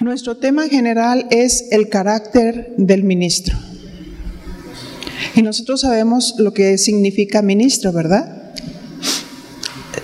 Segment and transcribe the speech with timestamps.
[0.00, 3.58] Nuestro tema general es el carácter del ministro.
[5.34, 8.54] Y nosotros sabemos lo que significa ministro, ¿verdad?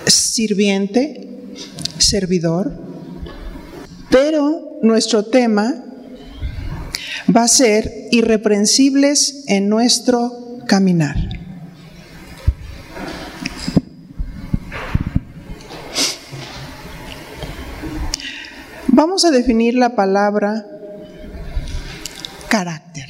[0.05, 1.27] Sirviente,
[1.97, 2.79] servidor.
[4.11, 5.83] Pero nuestro tema
[7.35, 11.36] va a ser irreprensibles en nuestro caminar.
[18.97, 20.65] Vamos a definir la palabra
[22.49, 23.05] carácter.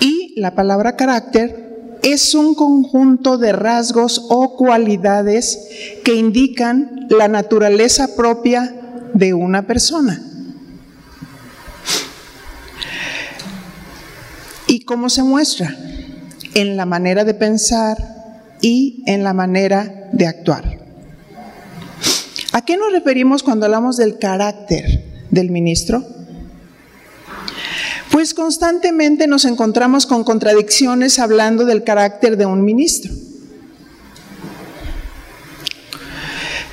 [0.00, 5.60] Y la palabra carácter es un conjunto de rasgos o cualidades
[6.02, 8.74] que indican la naturaleza propia
[9.14, 10.20] de una persona.
[14.66, 15.72] ¿Y cómo se muestra?
[16.54, 17.96] En la manera de pensar
[18.60, 20.81] y en la manera de actuar.
[22.52, 26.04] ¿A qué nos referimos cuando hablamos del carácter del ministro?
[28.10, 33.10] Pues constantemente nos encontramos con contradicciones hablando del carácter de un ministro.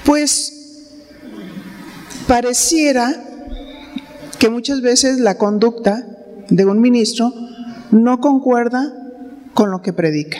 [0.03, 0.53] Pues
[2.27, 3.23] pareciera
[4.37, 6.05] que muchas veces la conducta
[6.49, 7.33] de un ministro
[7.91, 8.93] no concuerda
[9.53, 10.39] con lo que predica.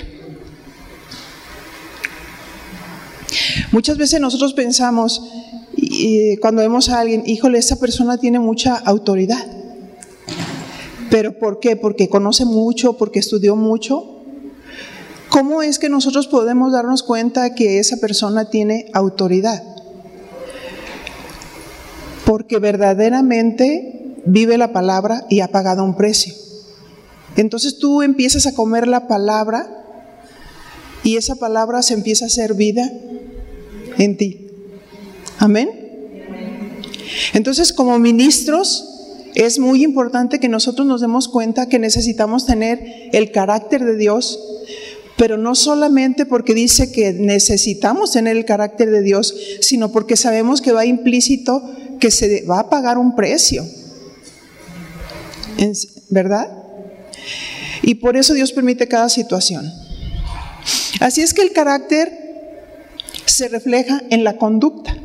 [3.72, 5.22] Muchas veces nosotros pensamos,
[6.42, 9.46] cuando vemos a alguien, híjole, esa persona tiene mucha autoridad.
[11.10, 11.76] ¿Pero por qué?
[11.76, 14.18] Porque conoce mucho, porque estudió mucho.
[15.30, 19.64] ¿Cómo es que nosotros podemos darnos cuenta que esa persona tiene autoridad?
[22.26, 26.34] Porque verdaderamente vive la palabra y ha pagado un precio.
[27.36, 29.68] Entonces tú empiezas a comer la palabra
[31.04, 32.92] y esa palabra se empieza a hacer vida
[34.00, 34.47] en ti.
[35.38, 35.69] Amén.
[37.33, 38.86] Entonces, como ministros,
[39.36, 44.39] es muy importante que nosotros nos demos cuenta que necesitamos tener el carácter de Dios,
[45.17, 50.61] pero no solamente porque dice que necesitamos tener el carácter de Dios, sino porque sabemos
[50.61, 51.61] que va implícito
[51.99, 53.65] que se va a pagar un precio.
[56.09, 56.48] ¿Verdad?
[57.82, 59.71] Y por eso Dios permite cada situación.
[60.99, 62.19] Así es que el carácter
[63.30, 64.95] se refleja en la conducta.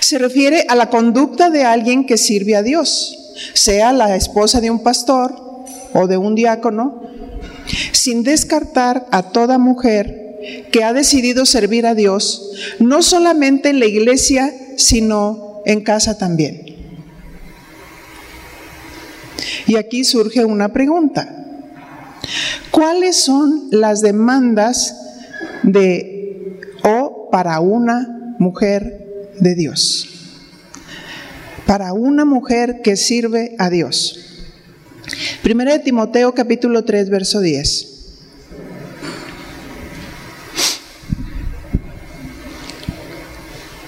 [0.00, 4.70] Se refiere a la conducta de alguien que sirve a Dios, sea la esposa de
[4.70, 5.34] un pastor
[5.92, 7.02] o de un diácono,
[7.92, 13.86] sin descartar a toda mujer que ha decidido servir a Dios, no solamente en la
[13.86, 16.76] iglesia, sino en casa también.
[19.66, 21.44] Y aquí surge una pregunta.
[22.70, 24.94] ¿Cuáles son las demandas
[25.64, 26.15] de
[27.30, 30.08] para una mujer de Dios.
[31.66, 34.20] Para una mujer que sirve a Dios.
[35.42, 37.92] Primera de Timoteo capítulo 3 verso 10.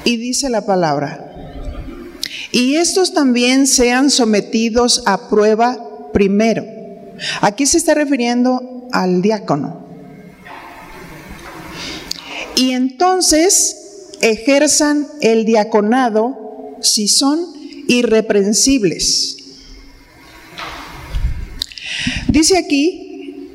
[0.04, 1.24] Y dice la palabra,
[2.50, 5.76] y estos también sean sometidos a prueba
[6.14, 6.64] primero.
[7.42, 9.87] Aquí se está refiriendo al diácono
[12.58, 17.38] y entonces ejerzan el diaconado si son
[17.86, 19.36] irreprensibles.
[22.26, 23.52] Dice aquí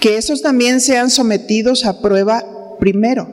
[0.00, 2.44] que esos también sean sometidos a prueba
[2.80, 3.32] primero.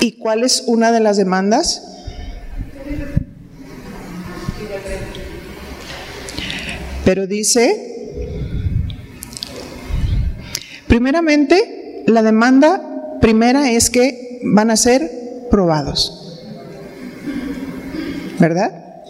[0.00, 1.84] ¿Y cuál es una de las demandas?
[7.04, 8.26] Pero dice,
[10.88, 11.77] primeramente,
[12.08, 16.40] la demanda primera es que van a ser probados.
[18.38, 19.02] ¿Verdad?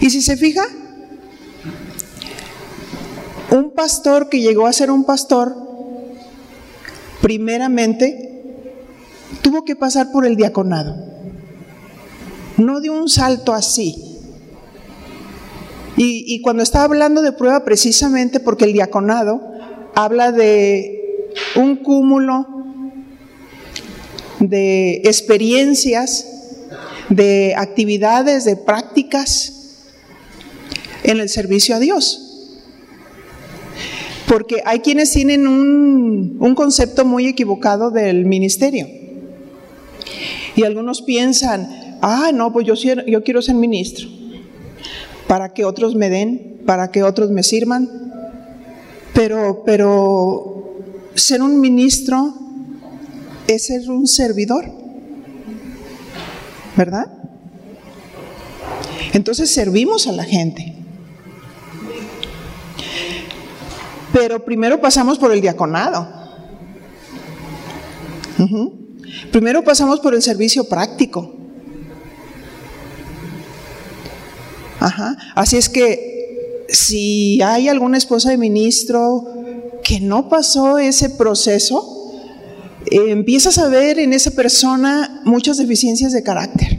[0.00, 0.64] Y si se fija,
[3.50, 5.54] un pastor que llegó a ser un pastor,
[7.20, 8.42] primeramente
[9.42, 10.96] tuvo que pasar por el diaconado.
[12.56, 14.18] No de un salto así.
[15.98, 19.42] Y, y cuando está hablando de prueba, precisamente porque el diaconado
[19.94, 21.01] habla de
[21.56, 22.46] un cúmulo
[24.40, 26.26] de experiencias,
[27.08, 29.52] de actividades, de prácticas
[31.04, 32.28] en el servicio a Dios.
[34.26, 38.86] Porque hay quienes tienen un, concepto muy equivocado del ministerio.
[40.54, 44.08] Y algunos piensan, ah, no, pues yo, yo quiero ser ministro,
[45.26, 47.88] para que otros me den, para que otros me sirvan.
[49.14, 50.71] Pero, pero
[51.14, 52.34] ser un ministro
[53.46, 54.64] es ser un servidor,
[56.76, 57.06] ¿verdad?
[59.12, 60.74] Entonces servimos a la gente.
[64.12, 66.08] Pero primero pasamos por el diaconado.
[69.30, 71.34] Primero pasamos por el servicio práctico.
[74.80, 75.16] Ajá.
[75.34, 79.41] Así es que si hay alguna esposa de ministro
[79.92, 82.10] que no pasó ese proceso,
[82.90, 86.78] empiezas a ver en esa persona muchas deficiencias de carácter.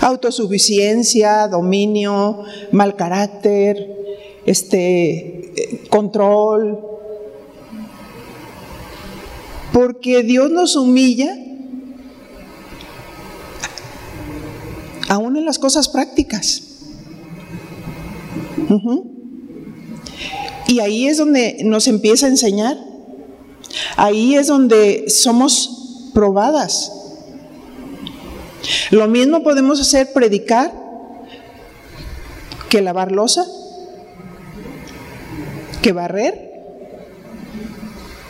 [0.00, 3.86] Autosuficiencia, dominio, mal carácter,
[4.46, 6.80] este control.
[9.72, 11.36] Porque Dios nos humilla
[15.08, 16.64] aún en las cosas prácticas.
[20.68, 22.76] Y ahí es donde nos empieza a enseñar.
[23.96, 26.92] Ahí es donde somos probadas.
[28.90, 30.70] Lo mismo podemos hacer predicar
[32.68, 33.46] que lavar losa,
[35.80, 36.52] que barrer,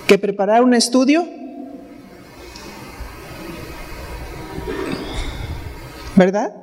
[0.06, 1.26] que preparar un estudio.
[6.14, 6.54] ¿Verdad?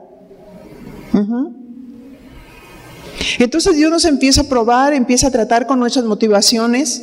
[3.40, 7.02] Entonces Dios nos empieza a probar, empieza a tratar con nuestras motivaciones,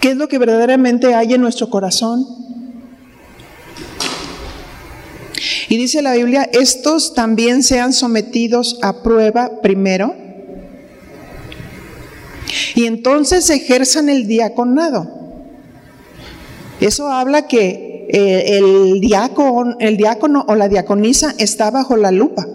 [0.00, 2.26] qué es lo que verdaderamente hay en nuestro corazón.
[5.68, 10.14] Y dice la Biblia, estos también sean sometidos a prueba primero
[12.74, 15.08] y entonces ejerzan el diaconado.
[16.80, 22.46] Eso habla que eh, el, diácono, el diácono o la diaconisa está bajo la lupa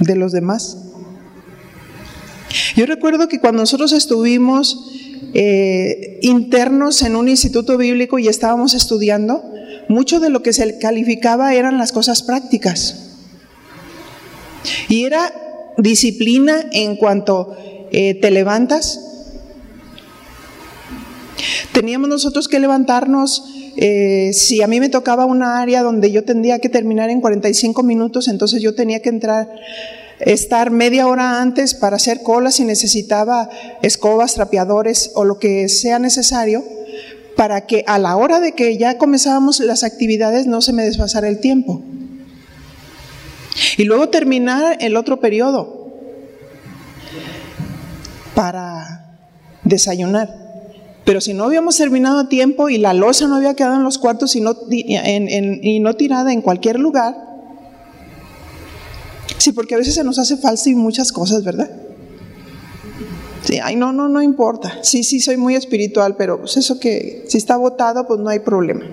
[0.00, 0.87] de los demás.
[2.76, 4.90] Yo recuerdo que cuando nosotros estuvimos
[5.34, 9.42] eh, internos en un instituto bíblico y estábamos estudiando,
[9.88, 13.04] mucho de lo que se calificaba eran las cosas prácticas.
[14.88, 15.32] Y era
[15.78, 17.56] disciplina en cuanto
[17.90, 19.00] eh, te levantas.
[21.72, 23.44] Teníamos nosotros que levantarnos,
[23.76, 27.82] eh, si a mí me tocaba una área donde yo tendría que terminar en 45
[27.84, 29.48] minutos, entonces yo tenía que entrar,
[30.20, 33.48] estar media hora antes para hacer colas si necesitaba
[33.82, 36.64] escobas, trapeadores o lo que sea necesario,
[37.36, 41.28] para que a la hora de que ya comenzábamos las actividades no se me desfasara
[41.28, 41.82] el tiempo.
[43.76, 45.92] Y luego terminar el otro periodo
[48.34, 49.18] para
[49.64, 50.34] desayunar.
[51.04, 53.98] Pero si no habíamos terminado a tiempo y la losa no había quedado en los
[53.98, 57.27] cuartos y no, y no tirada en cualquier lugar,
[59.48, 61.70] sí, porque a veces se nos hace falso y muchas cosas, ¿verdad?
[63.44, 64.78] Sí, ay, no, no, no importa.
[64.82, 68.40] Sí, sí, soy muy espiritual, pero pues eso que si está votado, pues no hay
[68.40, 68.84] problema.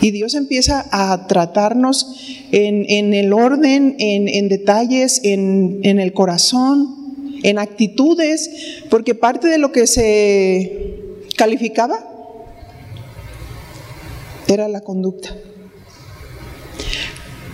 [0.00, 2.16] Y Dios empieza a tratarnos
[2.50, 7.04] en, el orden, en, detalles, en, en el corazón
[7.44, 8.50] en actitudes,
[8.88, 10.96] porque parte de lo que se
[11.36, 11.98] calificaba
[14.48, 15.36] era la conducta.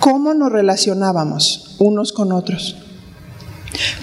[0.00, 2.76] ¿Cómo nos relacionábamos unos con otros?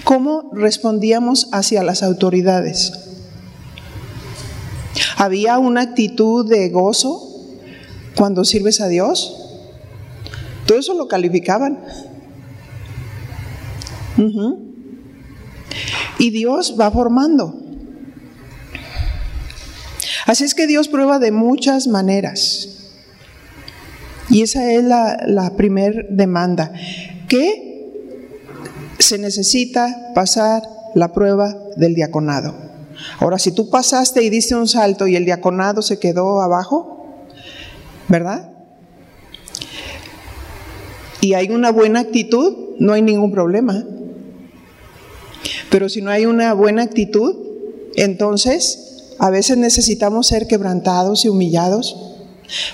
[0.04, 2.92] ¿Cómo respondíamos hacia las autoridades?
[5.16, 7.28] ¿Había una actitud de gozo
[8.14, 9.34] cuando sirves a Dios?
[10.66, 11.80] Todo eso lo calificaban.
[16.18, 17.54] Y Dios va formando.
[20.26, 22.77] Así es que Dios prueba de muchas maneras.
[24.30, 26.72] Y esa es la, la primer demanda.
[27.28, 27.68] Que
[28.98, 30.62] se necesita pasar
[30.94, 32.54] la prueba del diaconado.
[33.20, 37.06] Ahora, si tú pasaste y diste un salto y el diaconado se quedó abajo,
[38.08, 38.50] ¿verdad?
[41.20, 43.84] Y hay una buena actitud, no hay ningún problema.
[45.70, 47.36] Pero si no hay una buena actitud,
[47.96, 52.07] entonces a veces necesitamos ser quebrantados y humillados,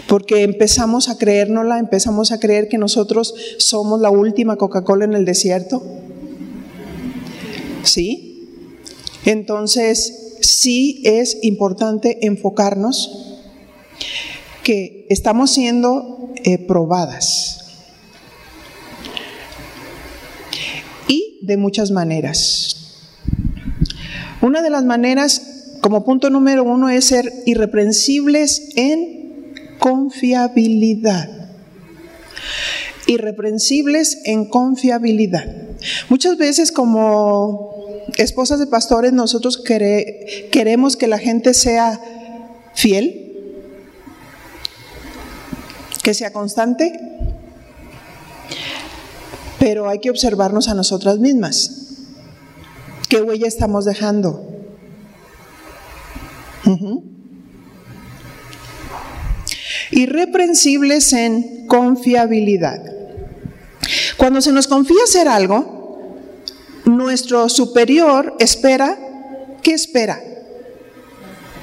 [0.06, 5.24] porque empezamos a creérnosla, empezamos a creer que nosotros somos la última Coca-Cola en el
[5.24, 5.82] desierto.
[7.82, 8.48] ¿Sí?
[9.24, 13.40] Entonces, sí es importante enfocarnos
[14.62, 17.60] que estamos siendo eh, probadas.
[21.08, 22.76] Y de muchas maneras.
[24.40, 29.23] Una de las maneras, como punto número uno, es ser irreprensibles en
[29.78, 31.28] confiabilidad.
[33.06, 35.44] Irreprensibles en confiabilidad.
[36.08, 37.74] Muchas veces como
[38.16, 42.00] esposas de pastores nosotros queremos que la gente sea
[42.74, 43.20] fiel,
[46.02, 46.92] que sea constante,
[49.58, 51.80] pero hay que observarnos a nosotras mismas.
[53.08, 54.50] ¿Qué huella estamos dejando?
[59.94, 62.82] Irreprensibles en confiabilidad.
[64.16, 66.18] Cuando se nos confía hacer algo,
[66.84, 68.98] nuestro superior espera,
[69.62, 70.20] ¿qué espera?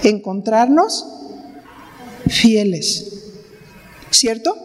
[0.04, 1.06] Encontrarnos
[2.28, 3.08] fieles.
[4.10, 4.56] ¿Cierto?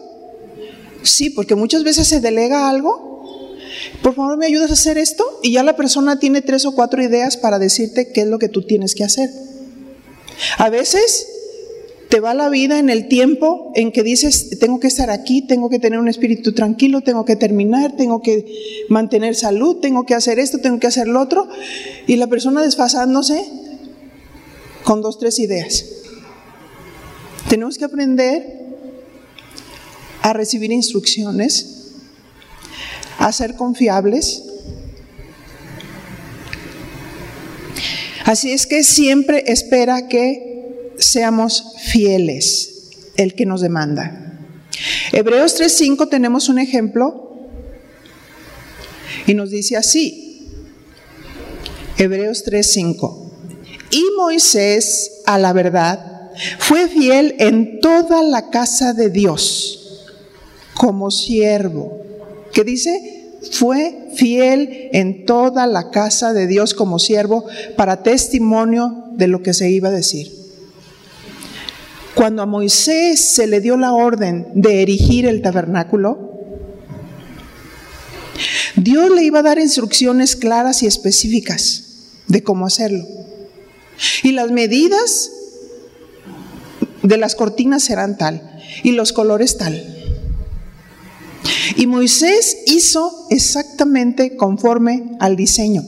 [1.03, 3.55] Sí, porque muchas veces se delega algo.
[4.01, 5.25] Por favor, ¿me ayudas a hacer esto?
[5.43, 8.49] Y ya la persona tiene tres o cuatro ideas para decirte qué es lo que
[8.49, 9.29] tú tienes que hacer.
[10.57, 11.27] A veces
[12.09, 15.69] te va la vida en el tiempo en que dices, tengo que estar aquí, tengo
[15.69, 18.45] que tener un espíritu tranquilo, tengo que terminar, tengo que
[18.89, 21.47] mantener salud, tengo que hacer esto, tengo que hacer lo otro,
[22.05, 23.43] y la persona desfasándose
[24.83, 25.85] con dos, tres ideas.
[27.49, 28.57] Tenemos que aprender
[30.21, 31.93] a recibir instrucciones,
[33.17, 34.43] a ser confiables.
[38.23, 40.56] Así es que siempre espera que
[40.97, 44.27] seamos fieles, el que nos demanda.
[45.11, 47.35] Hebreos 3.5 tenemos un ejemplo
[49.25, 50.49] y nos dice así,
[51.97, 53.31] Hebreos 3.5,
[53.91, 60.05] y Moisés a la verdad fue fiel en toda la casa de Dios
[60.75, 62.01] como siervo.
[62.53, 63.39] ¿Qué dice?
[63.51, 69.53] Fue fiel en toda la casa de Dios como siervo para testimonio de lo que
[69.53, 70.36] se iba a decir.
[72.17, 76.33] Cuando a Moisés se le dio la orden de erigir el tabernáculo,
[78.75, 81.83] Dios le iba a dar instrucciones claras y específicas
[82.25, 83.05] de cómo hacerlo.
[84.23, 85.29] Y las medidas
[87.03, 88.41] de las cortinas serán tal
[88.81, 89.79] y los colores tal.
[91.75, 95.83] Y Moisés hizo exactamente conforme al diseño.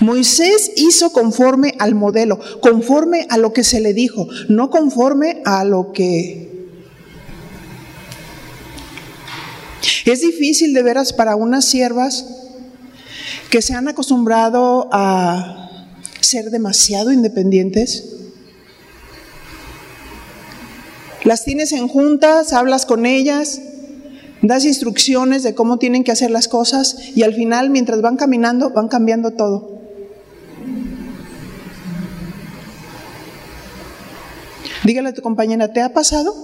[0.00, 5.64] Moisés hizo conforme al modelo, conforme a lo que se le dijo, no conforme a
[5.64, 6.46] lo que...
[10.04, 12.26] Es difícil de veras para unas siervas
[13.50, 15.70] que se han acostumbrado a
[16.20, 18.04] ser demasiado independientes.
[21.24, 23.60] Las tienes en juntas, hablas con ellas,
[24.46, 28.70] das instrucciones de cómo tienen que hacer las cosas y al final, mientras van caminando,
[28.70, 29.76] van cambiando todo.
[34.84, 36.34] Dígale a tu compañera, ¿te ha pasado?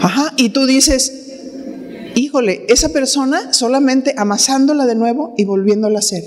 [0.00, 1.12] Ajá, y tú dices,
[2.14, 6.24] híjole, esa persona solamente amasándola de nuevo y volviéndola a hacer.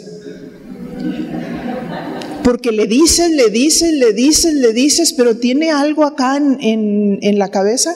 [2.48, 7.40] Porque le dices, le dices, le dices, le dices, pero tiene algo acá en, en
[7.40, 7.94] la cabeza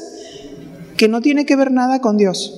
[0.98, 2.54] que no tiene que ver nada con Dios.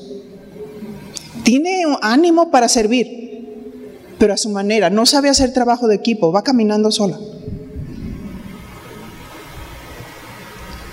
[1.43, 3.77] Tiene ánimo para servir,
[4.17, 4.89] pero a su manera.
[4.89, 7.19] No sabe hacer trabajo de equipo, va caminando sola.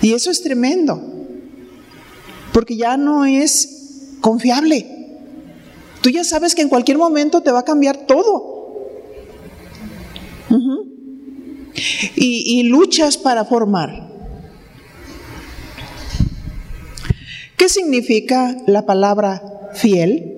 [0.03, 1.01] Y eso es tremendo,
[2.53, 4.85] porque ya no es confiable.
[6.01, 8.50] Tú ya sabes que en cualquier momento te va a cambiar todo
[12.15, 14.09] y, luchas para formar.
[17.57, 20.35] ¿Qué significa la palabra fiel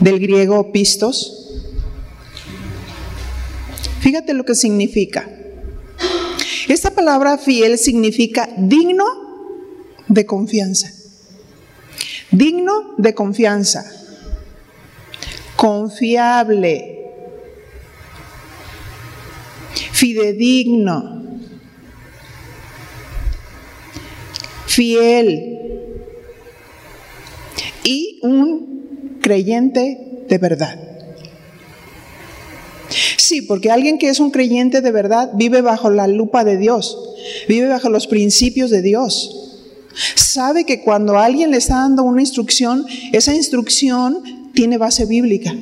[0.00, 1.62] del griego pistos?
[4.00, 5.28] Fíjate lo que significa.
[6.68, 9.04] Esta palabra fiel significa digno
[10.08, 10.92] de confianza.
[12.32, 13.84] Digno de confianza.
[15.54, 16.95] Confiable
[19.96, 21.22] fidedigno,
[24.66, 25.58] fiel
[27.82, 30.78] y un creyente de verdad.
[33.16, 36.98] Sí, porque alguien que es un creyente de verdad vive bajo la lupa de Dios,
[37.48, 39.64] vive bajo los principios de Dios.
[40.14, 45.54] Sabe que cuando alguien le está dando una instrucción, esa instrucción tiene base bíblica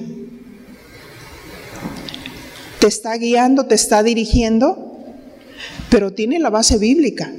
[2.84, 4.98] te está guiando, te está dirigiendo,
[5.88, 7.32] pero tiene la base bíblica.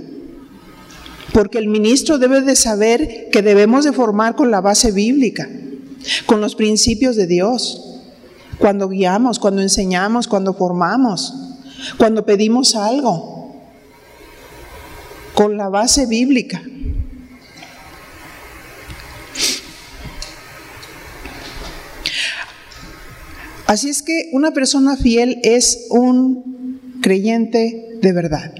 [1.33, 5.47] Porque el ministro debe de saber que debemos de formar con la base bíblica,
[6.25, 8.01] con los principios de Dios.
[8.57, 11.31] Cuando guiamos, cuando enseñamos, cuando formamos,
[11.99, 13.55] cuando pedimos algo,
[15.35, 16.63] con la base bíblica.
[23.67, 28.53] Así es que una persona fiel es un creyente de verdad,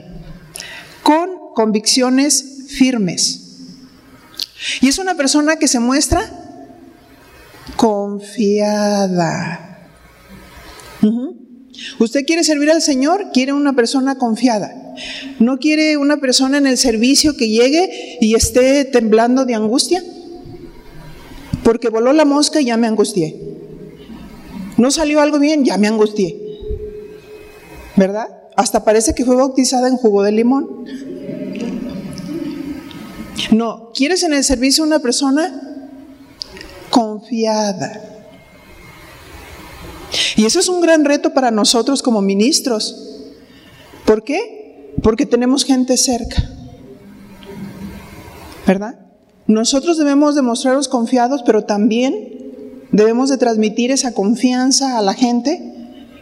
[1.03, 3.41] con convicciones firmes.
[4.81, 6.21] Y es una persona que se muestra
[7.75, 9.61] confiada.
[11.99, 14.73] Usted quiere servir al Señor, quiere una persona confiada.
[15.39, 20.03] No quiere una persona en el servicio que llegue y esté temblando de angustia.
[21.63, 23.54] Porque voló la mosca y ya me angustié.
[24.77, 26.37] No salió algo bien, ya me angustié.
[27.95, 28.27] ¿Verdad?
[28.55, 30.85] Hasta parece que fue bautizada en jugo de limón.
[33.51, 35.61] No, quieres en el servicio una persona
[36.89, 38.01] confiada.
[40.35, 43.23] Y eso es un gran reto para nosotros como ministros.
[44.05, 44.93] ¿Por qué?
[45.01, 46.49] Porque tenemos gente cerca.
[48.67, 48.99] ¿Verdad?
[49.47, 52.34] Nosotros debemos demostrarnos confiados, pero también
[52.95, 55.73] debemos de transmitir esa confianza a la gente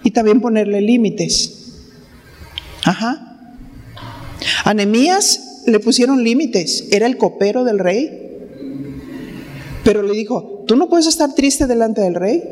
[0.03, 1.83] y también ponerle límites.
[2.83, 3.37] Ajá.
[4.65, 8.19] A le pusieron límites, era el copero del rey.
[9.83, 12.43] Pero le dijo, tú no puedes estar triste delante del rey.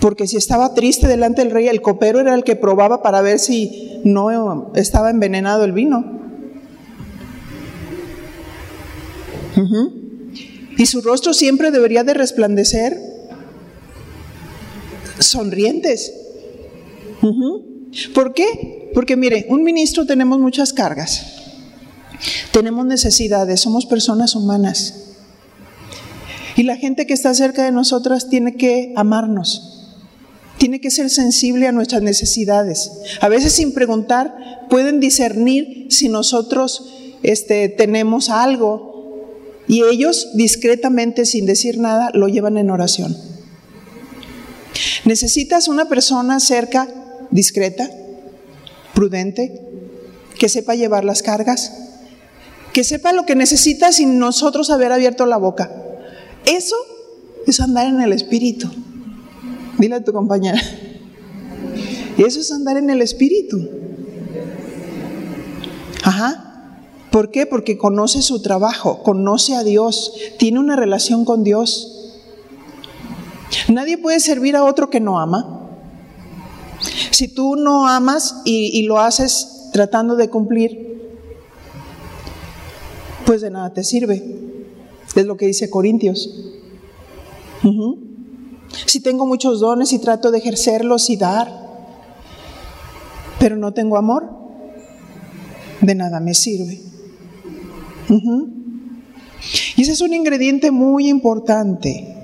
[0.00, 3.38] Porque si estaba triste delante del rey, el copero era el que probaba para ver
[3.38, 6.18] si no estaba envenenado el vino.
[10.78, 12.98] Y su rostro siempre debería de resplandecer
[15.18, 16.12] sonrientes.
[18.14, 18.90] ¿Por qué?
[18.94, 21.26] Porque mire, un ministro tenemos muchas cargas.
[22.52, 24.94] Tenemos necesidades, somos personas humanas.
[26.56, 29.96] Y la gente que está cerca de nosotras tiene que amarnos,
[30.58, 32.90] tiene que ser sensible a nuestras necesidades.
[33.20, 38.87] A veces sin preguntar pueden discernir si nosotros este, tenemos algo
[39.68, 43.16] y ellos discretamente, sin decir nada, lo llevan en oración.
[45.04, 46.88] Necesitas una persona cerca,
[47.30, 47.90] discreta,
[48.94, 49.60] prudente,
[50.38, 51.72] que sepa llevar las cargas,
[52.72, 55.70] que sepa lo que necesita sin nosotros haber abierto la boca.
[56.46, 56.76] Eso
[57.46, 58.70] es andar en el Espíritu.
[59.78, 60.60] Dile a tu compañera.
[62.16, 63.68] Eso es andar en el Espíritu.
[66.02, 66.47] Ajá.
[67.10, 67.46] ¿Por qué?
[67.46, 71.94] Porque conoce su trabajo, conoce a Dios, tiene una relación con Dios.
[73.68, 75.58] Nadie puede servir a otro que no ama.
[77.10, 81.12] Si tú no amas y, lo haces tratando de cumplir,
[83.26, 84.22] pues de nada te sirve.
[85.16, 86.30] Es lo que dice Corintios.
[88.86, 91.68] Si tengo muchos dones y trato de ejercerlos y dar,
[93.40, 94.30] pero no tengo amor,
[95.80, 96.87] de nada me sirve.
[98.08, 102.14] Y ese es un ingrediente muy importante.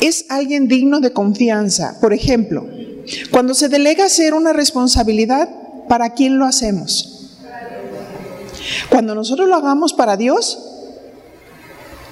[0.00, 1.98] Es alguien digno de confianza.
[2.00, 2.66] Por ejemplo,
[3.30, 5.48] cuando se delega hacer una responsabilidad,
[5.88, 7.36] ¿para quién lo hacemos?
[8.88, 10.58] Cuando nosotros lo hagamos para Dios,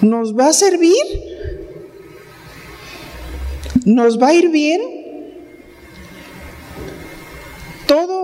[0.01, 0.95] ¿nos va a servir?
[3.85, 4.98] ¿Nos va a ir bien?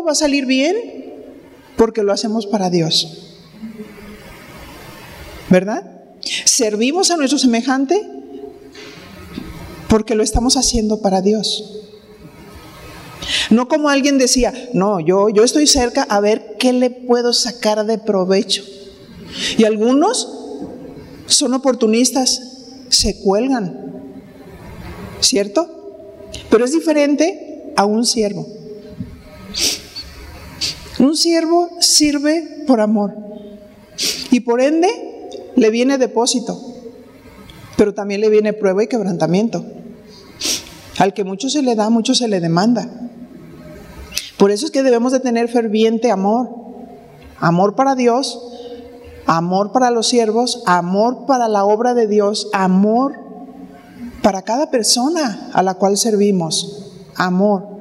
[0.05, 0.77] ¿Todo va a salir bien?
[1.79, 3.39] Porque lo hacemos para Dios.
[5.49, 5.83] ¿Verdad?
[6.45, 8.07] ¿Servimos a nuestro semejante?
[9.89, 11.81] Porque lo estamos haciendo para Dios.
[13.49, 17.87] No como alguien decía, no, yo, yo estoy cerca a ver qué le puedo sacar
[17.87, 18.63] de provecho.
[19.57, 20.29] Y algunos
[21.25, 22.43] son oportunistas,
[22.91, 24.03] se cuelgan,
[25.21, 26.29] ¿cierto?
[26.51, 28.47] Pero es diferente a un siervo.
[31.05, 33.15] Un siervo sirve por amor
[34.31, 34.89] y por ende
[35.55, 36.59] le viene depósito,
[37.77, 39.67] pero también le viene prueba y quebrantamiento.
[40.97, 42.89] Al que mucho se le da, mucho se le demanda.
[44.39, 46.49] Por eso es que debemos de tener ferviente amor.
[47.39, 48.41] Amor para Dios,
[49.27, 53.13] amor para los siervos, amor para la obra de Dios, amor
[54.23, 56.93] para cada persona a la cual servimos.
[57.15, 57.74] Amor.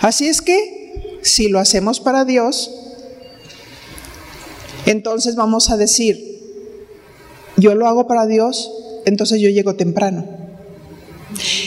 [0.00, 2.70] Así es que si lo hacemos para Dios,
[4.86, 6.36] entonces vamos a decir,
[7.56, 8.70] yo lo hago para Dios,
[9.04, 10.24] entonces yo llego temprano.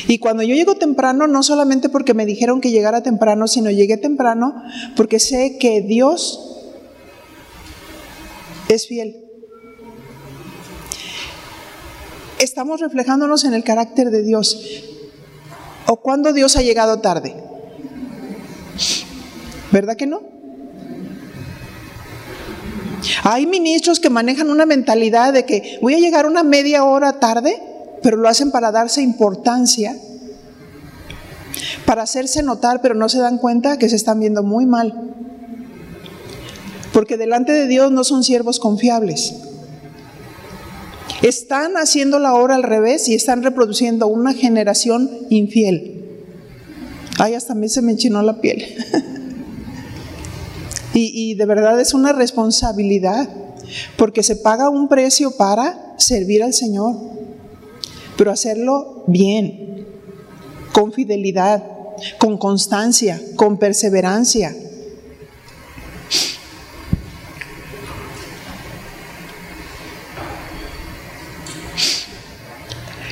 [0.07, 3.97] Y cuando yo llego temprano, no solamente porque me dijeron que llegara temprano, sino llegué
[3.97, 4.55] temprano
[4.95, 6.39] porque sé que Dios
[8.69, 9.17] es fiel.
[12.39, 14.61] Estamos reflejándonos en el carácter de Dios.
[15.87, 17.35] ¿O cuando Dios ha llegado tarde?
[19.71, 20.21] ¿Verdad que no?
[23.23, 27.61] Hay ministros que manejan una mentalidad de que voy a llegar una media hora tarde,
[28.01, 29.95] pero lo hacen para darse importancia,
[31.85, 35.13] para hacerse notar, pero no se dan cuenta que se están viendo muy mal.
[36.93, 39.35] Porque delante de Dios no son siervos confiables.
[41.21, 46.05] Están haciendo la obra al revés y están reproduciendo una generación infiel.
[47.19, 48.65] Ay, hasta a mí se me enchinó la piel.
[50.93, 53.29] y, de verdad es una responsabilidad,
[53.97, 56.95] porque se paga un precio para servir al Señor,
[58.17, 59.85] pero hacerlo bien,
[60.73, 61.63] con fidelidad,
[62.17, 64.55] con constancia, con perseverancia.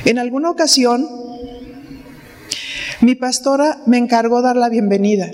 [0.04, 1.06] En alguna ocasión,
[3.00, 5.30] mi pastora me encargó dar la bienvenida.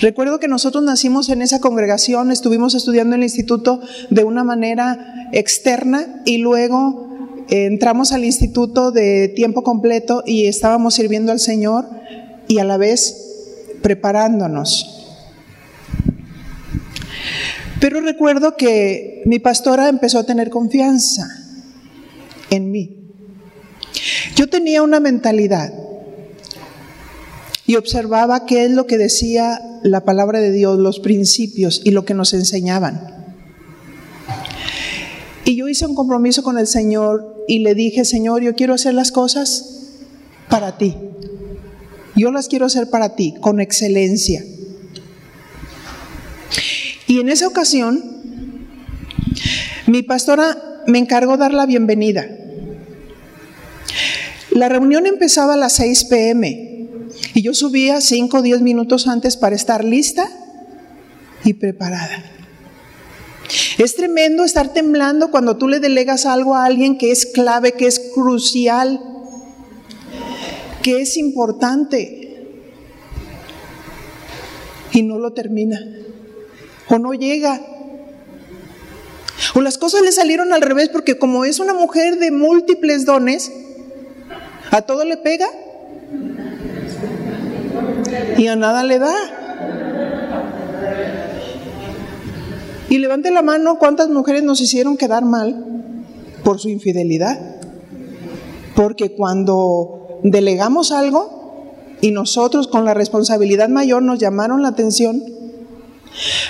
[0.00, 3.80] Recuerdo que nosotros nacimos en esa congregación, estuvimos estudiando en el instituto
[4.10, 7.08] de una manera externa y luego
[7.48, 11.88] entramos al instituto de tiempo completo y estábamos sirviendo al Señor
[12.46, 13.16] y a la vez
[13.82, 14.94] preparándonos.
[17.80, 21.28] Pero recuerdo que mi pastora empezó a tener confianza
[22.50, 22.98] en mí.
[24.36, 25.72] Yo tenía una mentalidad
[27.68, 32.06] y observaba qué es lo que decía la palabra de Dios, los principios y lo
[32.06, 33.28] que nos enseñaban.
[35.44, 38.94] Y yo hice un compromiso con el Señor y le dije, Señor, yo quiero hacer
[38.94, 39.82] las cosas
[40.48, 40.96] para ti.
[42.16, 44.42] Yo las quiero hacer para ti, con excelencia.
[47.06, 48.02] Y en esa ocasión,
[49.86, 52.26] mi pastora me encargó dar la bienvenida.
[54.52, 56.67] La reunión empezaba a las 6 pm
[57.38, 60.28] y yo subía 5 o 10 minutos antes para estar lista
[61.44, 62.24] y preparada.
[63.78, 67.86] Es tremendo estar temblando cuando tú le delegas algo a alguien que es clave, que
[67.86, 69.00] es crucial,
[70.82, 72.48] que es importante
[74.90, 75.78] y no lo termina
[76.88, 77.60] o no llega.
[79.54, 83.52] O las cosas le salieron al revés porque como es una mujer de múltiples dones,
[84.72, 85.48] ¿A todo le pega?
[88.36, 89.14] Y a nada le da.
[92.88, 95.64] Y levante la mano cuántas mujeres nos hicieron quedar mal
[96.44, 97.38] por su infidelidad.
[98.74, 105.22] Porque cuando delegamos algo y nosotros con la responsabilidad mayor nos llamaron la atención,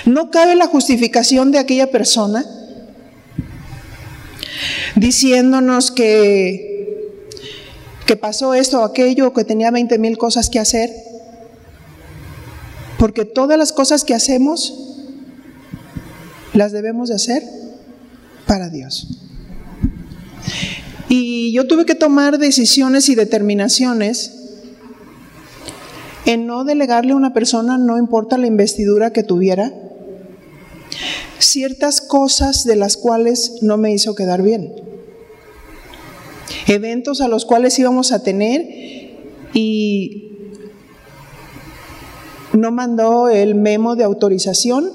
[0.05, 2.45] no cabe la justificación de aquella persona
[4.95, 6.69] diciéndonos que
[8.09, 10.89] que pasó esto o aquello, que tenía 20 mil cosas que hacer.
[12.99, 15.01] Porque todas las cosas que hacemos
[16.53, 17.43] las debemos de hacer
[18.45, 19.07] para Dios.
[21.07, 24.35] Y yo tuve que tomar decisiones y determinaciones
[26.25, 29.73] en no delegarle a una persona, no importa la investidura que tuviera,
[31.39, 34.71] ciertas cosas de las cuales no me hizo quedar bien
[36.67, 38.67] eventos a los cuales íbamos a tener
[39.53, 40.28] y
[42.53, 44.91] no mandó el memo de autorización.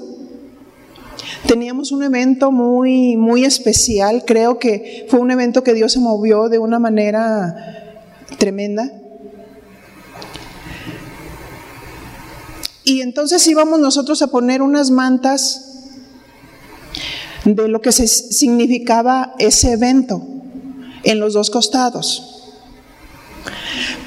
[1.47, 6.49] Teníamos un evento muy, muy especial, creo que fue un evento que Dios se movió
[6.49, 7.55] de una manera
[8.37, 8.91] tremenda.
[12.83, 15.65] Y entonces íbamos nosotros a poner unas mantas
[17.43, 20.21] de lo que significaba ese evento
[21.03, 22.34] en los dos costados.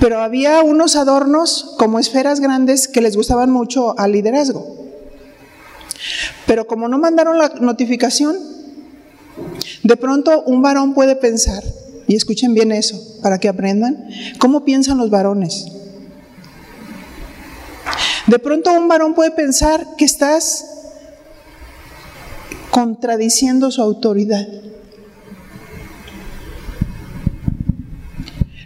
[0.01, 4.77] Pero había unos adornos como esferas grandes que les gustaban mucho al liderazgo.
[6.47, 8.37] Pero como no mandaron la notificación,
[9.83, 11.63] de pronto un varón puede pensar,
[12.07, 15.67] y escuchen bien eso, para que aprendan, cómo piensan los varones.
[18.27, 20.65] De pronto un varón puede pensar que estás
[22.71, 24.47] contradiciendo su autoridad.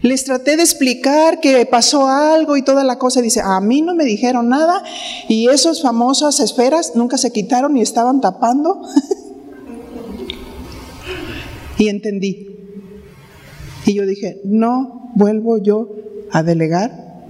[0.03, 3.23] Les traté de explicar que pasó algo y toda la cosa.
[3.23, 4.83] Dice, a mí no me dijeron nada
[5.29, 8.83] y esas famosas esferas nunca se quitaron y estaban tapando.
[11.79, 12.49] y entendí.
[13.87, 15.89] Y yo dije, no vuelvo yo
[16.33, 17.23] a delegar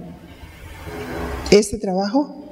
[1.51, 2.43] este trabajo,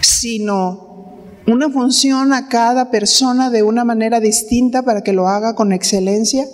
[0.00, 1.16] sino
[1.48, 6.46] una función a cada persona de una manera distinta para que lo haga con excelencia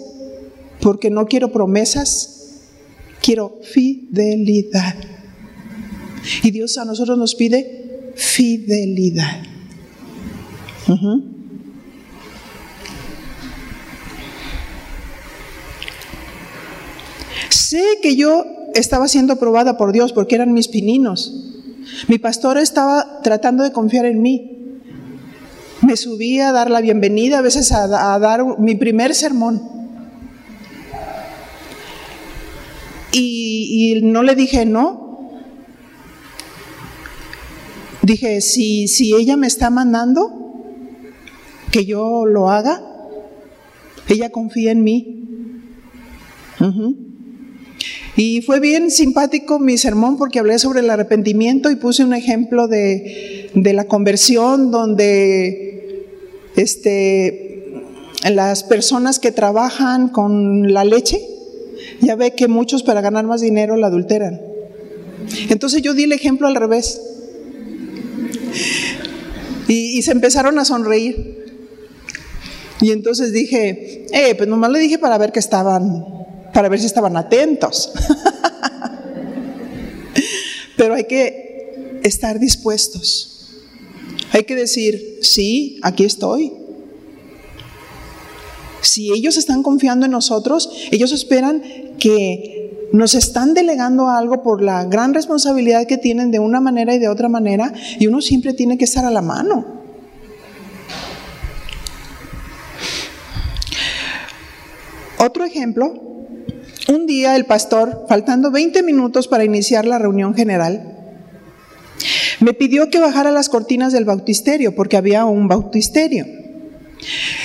[0.81, 2.61] porque no quiero promesas,
[3.23, 4.95] quiero fidelidad.
[6.43, 9.43] Y Dios a nosotros nos pide fidelidad.
[17.49, 21.51] Sé que yo estaba siendo probada por Dios porque eran mis pininos.
[22.09, 24.57] Mi pastor estaba tratando de confiar en mí.
[25.83, 27.87] Me subí a dar la bienvenida, a veces a,
[28.19, 29.80] dar mi primer sermón.
[33.12, 35.31] Y, no le dije no.
[38.03, 40.40] Dije, si, si ella me está mandando
[41.70, 42.83] que yo lo haga,
[44.09, 45.20] ella confía en mí.
[48.16, 52.68] Y fue bien simpático mi sermón porque hablé sobre el arrepentimiento y puse un ejemplo
[52.68, 56.05] de, la conversión donde
[56.57, 57.83] este,
[58.31, 61.20] las personas que trabajan con la leche,
[62.01, 64.41] ya ve que muchos para ganar más dinero la adulteran.
[65.49, 67.01] Entonces yo di el ejemplo al revés.
[69.69, 71.45] Y, se empezaron a sonreír.
[72.81, 76.05] Y entonces dije, eh, pues nomás le dije para ver que estaban
[76.53, 77.93] para ver si estaban atentos.
[80.77, 83.61] Pero hay que estar dispuestos.
[84.33, 86.60] Hay que decir, sí, aquí estoy.
[88.83, 91.62] Si ellos están confiando en nosotros, ellos esperan
[91.99, 96.99] que nos están delegando algo por la gran responsabilidad que tienen de una manera y
[96.99, 99.81] de otra manera, y uno siempre tiene que estar a la mano.
[105.19, 106.11] Otro ejemplo
[106.88, 110.97] un día el pastor, faltando 20 minutos para iniciar la reunión general,
[112.40, 116.27] me pidió que bajara las cortinas del bautisterio, porque había un bautisterio,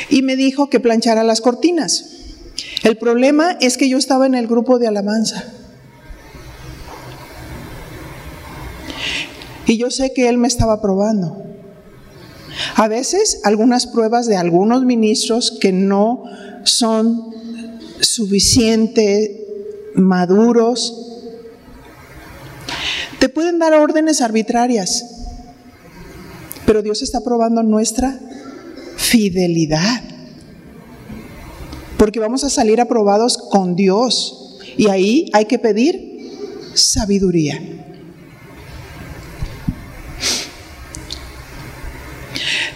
[0.10, 2.06] y me dijo que planchara las cortinas.
[2.84, 5.44] El problema es que yo estaba en el grupo de alabanza.
[9.65, 11.44] Y yo sé que él me estaba probando.
[12.76, 16.24] A veces algunas pruebas de algunos ministros que no
[16.63, 17.34] son
[18.00, 19.46] suficiente,
[19.96, 21.02] maduros.
[23.20, 25.06] Te pueden dar órdenes arbitrarias,
[26.65, 28.20] pero Dios está probando nuestra
[29.06, 30.02] fidelidad.
[31.98, 36.32] Porque vamos a salir aprobados con Dios y ahí hay que pedir
[36.74, 37.62] sabiduría.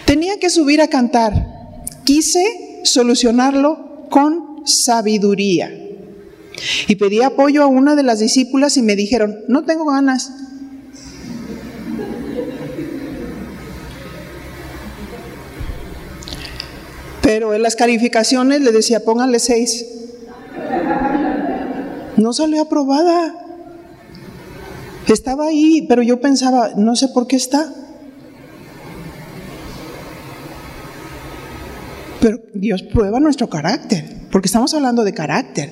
[0.06, 1.32] Tenía que subir a cantar.
[2.04, 5.70] Quise solucionarlo con sabiduría.
[6.88, 10.32] Y pedí apoyo a una de las discípulas y me dijeron, no tengo ganas.
[17.32, 19.86] Pero en las calificaciones le decía, póngale seis.
[22.16, 23.32] No salió aprobada.
[25.06, 27.72] Estaba ahí, pero yo pensaba, no sé por qué está.
[32.20, 35.70] Pero Dios prueba nuestro carácter porque estamos hablando de carácter,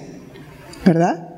[0.84, 1.28] ¿verdad?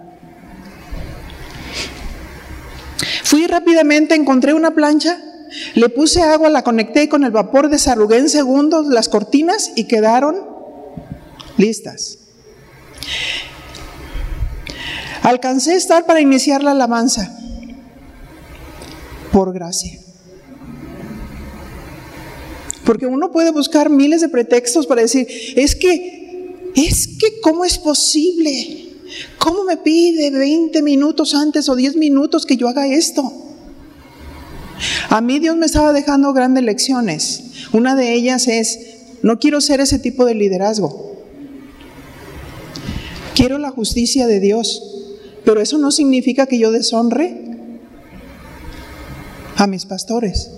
[3.24, 5.18] Fui rápidamente, encontré una plancha,
[5.74, 10.36] le puse agua, la conecté con el vapor, desarrugué en segundos las cortinas y quedaron
[11.56, 12.18] listas.
[15.22, 17.36] Alcancé a estar para iniciar la alabanza,
[19.32, 20.00] por gracia.
[22.84, 26.20] Porque uno puede buscar miles de pretextos para decir, es que
[26.74, 28.88] es que ¿cómo es posible?
[29.38, 33.49] ¿Cómo me pide 20 minutos antes o 10 minutos que yo haga esto?
[35.10, 37.66] A mí Dios me estaba dejando grandes lecciones.
[37.72, 38.78] Una de ellas es,
[39.22, 41.16] no quiero ser ese tipo de liderazgo.
[43.34, 44.80] Quiero la justicia de Dios,
[45.44, 47.42] pero eso no significa que yo deshonre
[49.56, 50.52] a mis pastores.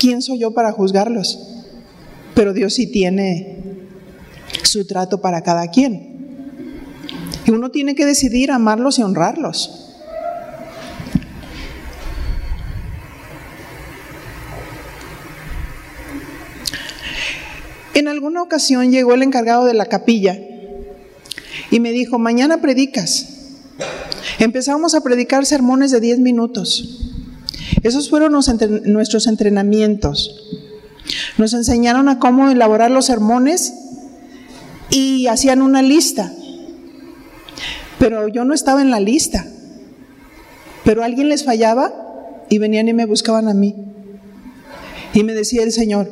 [0.00, 1.38] ¿Quién soy yo para juzgarlos?
[2.34, 3.58] Pero Dios sí tiene
[4.64, 6.08] su trato para cada quien.
[7.46, 9.87] Y uno tiene que decidir amarlos y honrarlos.
[17.98, 20.38] En alguna ocasión llegó el encargado de la capilla
[21.68, 23.26] y me dijo, mañana predicas.
[24.38, 27.00] Empezamos a predicar sermones de 10 minutos.
[27.82, 28.30] Esos fueron
[28.84, 30.62] nuestros entrenamientos.
[31.38, 33.74] Nos enseñaron a cómo elaborar los sermones
[34.90, 36.32] y hacían una lista.
[37.98, 39.44] Pero yo no estaba en la lista.
[40.84, 41.92] Pero alguien les fallaba
[42.48, 43.74] y venían y me buscaban a mí.
[45.14, 46.08] Y me decía el Señor,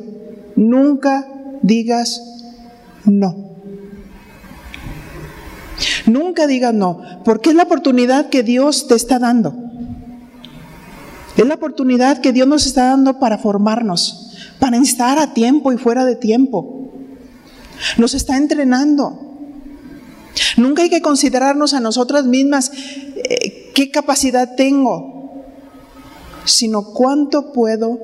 [0.57, 1.25] nunca
[1.61, 2.21] digas
[3.05, 3.47] no.
[6.05, 9.53] Nunca digas no, porque es la oportunidad que Dios te está dando.
[11.35, 15.77] Es la oportunidad que Dios nos está dando para formarnos, para estar a tiempo y
[15.77, 16.91] fuera de tiempo.
[17.97, 19.27] Nos está entrenando.
[20.57, 25.43] Nunca hay que considerarnos a nosotras mismas eh, qué capacidad tengo,
[26.45, 27.99] sino cuánto puedo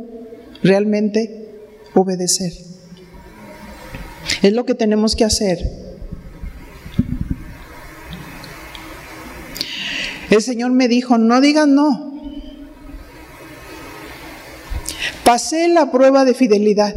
[0.62, 2.73] realmente obedecer.
[4.42, 5.60] Es lo que tenemos que hacer.
[10.30, 12.14] El Señor me dijo, no digas no.
[15.24, 16.96] Pasé la prueba de fidelidad.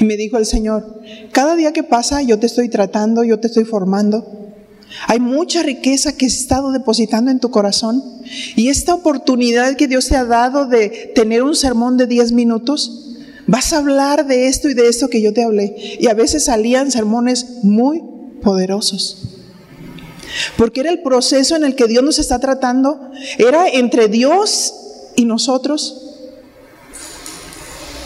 [0.00, 3.48] Y me dijo el Señor, cada día que pasa yo te estoy tratando, yo te
[3.48, 4.44] estoy formando.
[5.06, 8.02] Hay mucha riqueza que he estado depositando en tu corazón.
[8.56, 13.03] Y esta oportunidad que Dios te ha dado de tener un sermón de 10 minutos,
[13.46, 15.96] vas a hablar de esto y de esto que yo te hablé.
[15.98, 18.02] Y a veces salían sermones muy
[18.42, 19.28] poderosos.
[20.56, 23.10] Porque era el proceso en el que Dios nos está tratando.
[23.38, 24.74] Era entre Dios
[25.16, 26.04] y nosotros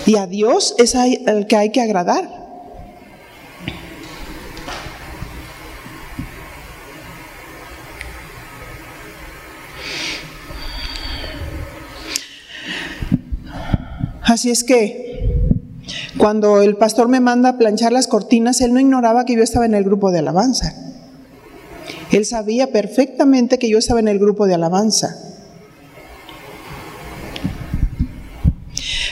[0.08, 2.38] y a Dios es el que hay que agradar.
[14.22, 15.17] Así es que
[16.18, 19.66] cuando el pastor me manda a planchar las cortinas, él no ignoraba que yo estaba
[19.66, 20.74] en el grupo de alabanza.
[22.10, 25.16] Él sabía perfectamente que yo estaba en el grupo de alabanza.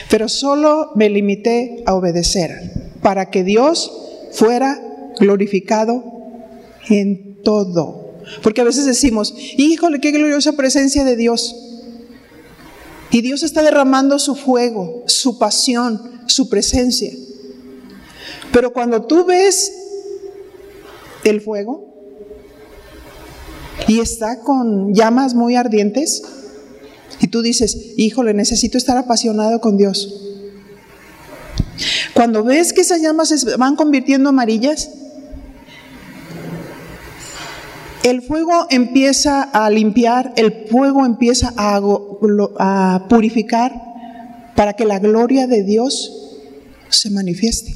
[0.09, 3.91] Pero solo me limité a obedecer para que Dios
[4.31, 4.79] fuera
[5.19, 6.03] glorificado
[6.89, 8.15] en todo.
[8.43, 11.55] Porque a veces decimos, híjole, qué gloriosa presencia de Dios.
[13.11, 17.11] Y Dios está derramando su fuego, su pasión, su presencia.
[18.51, 19.71] Pero cuando tú ves
[21.23, 21.93] el fuego
[23.87, 26.23] y está con llamas muy ardientes,
[27.19, 30.23] y tú dices, híjole, necesito estar apasionado con Dios.
[32.13, 34.89] Cuando ves que esas llamas se van convirtiendo amarillas,
[38.03, 41.79] el fuego empieza a limpiar, el fuego empieza a,
[42.59, 43.73] a, purificar
[44.55, 46.16] para que la gloria de Dios
[46.89, 47.75] se manifieste.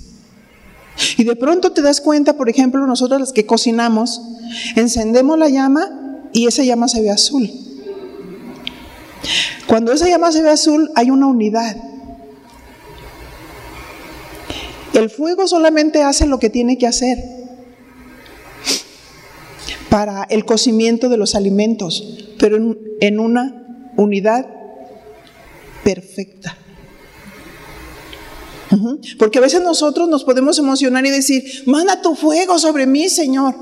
[1.17, 4.21] Y de pronto te das cuenta, por ejemplo, nosotros los que cocinamos,
[4.75, 5.89] encendemos la llama
[6.33, 7.49] y esa llama se ve azul.
[9.67, 11.77] Cuando esa llama se ve azul, hay una unidad.
[14.93, 17.17] El fuego solamente hace lo que tiene que hacer
[19.89, 24.45] para el cocimiento de los alimentos, pero en, una unidad
[25.83, 26.57] perfecta.
[29.17, 33.55] Porque a veces nosotros nos podemos emocionar y decir, manda tu fuego sobre mí, Señor.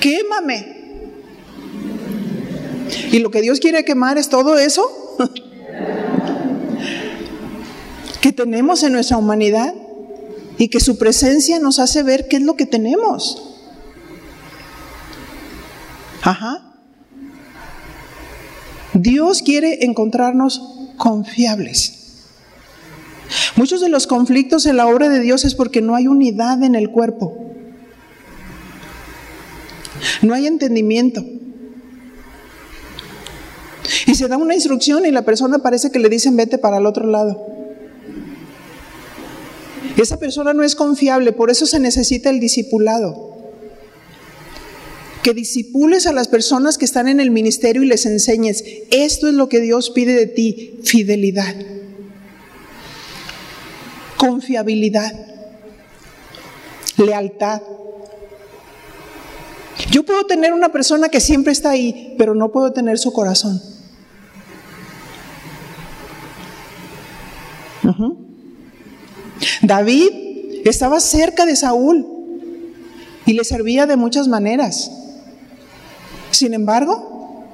[0.00, 0.78] Quémame.
[3.12, 5.16] Y lo que Dios quiere quemar es todo eso
[8.20, 9.74] que tenemos en nuestra humanidad
[10.56, 13.42] y que su presencia nos hace ver qué es lo que tenemos.
[16.22, 16.74] Ajá.
[18.94, 20.60] Dios quiere encontrarnos
[20.96, 21.97] confiables.
[23.56, 26.74] Muchos de los conflictos en la obra de Dios es porque no hay unidad en
[26.74, 27.36] el cuerpo.
[30.22, 31.24] No hay entendimiento.
[34.06, 36.86] Y se da una instrucción y la persona parece que le dicen vete para el
[36.86, 37.46] otro lado.
[39.96, 43.36] Esa persona no es confiable, por eso se necesita el discipulado.
[45.22, 49.34] Que disipules a las personas que están en el ministerio y les enseñes, esto es
[49.34, 51.56] lo que Dios pide de ti, fidelidad,
[54.18, 55.12] confiabilidad,
[56.98, 57.62] lealtad.
[59.90, 63.62] Yo puedo tener una persona que siempre está ahí, pero no puedo tener su corazón.
[69.62, 70.10] David
[70.64, 72.06] estaba cerca de Saúl
[73.24, 74.90] y le servía de muchas maneras.
[76.30, 77.46] Sin embargo,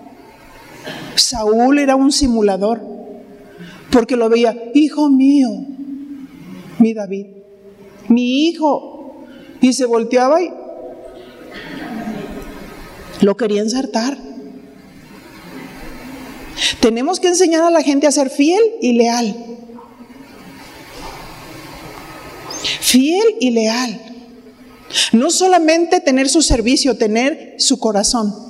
[1.15, 2.83] Saúl era un simulador,
[3.91, 5.49] porque lo veía, hijo mío,
[6.85, 7.29] mi David,
[8.09, 9.25] mi hijo,
[9.63, 10.51] y se volteaba y
[13.23, 14.19] lo quería ensartar.
[16.81, 19.35] Tenemos que enseñar a la gente a ser fiel y leal.
[22.81, 23.99] Fiel y leal.
[25.13, 28.44] No solamente tener su servicio, tener su corazón.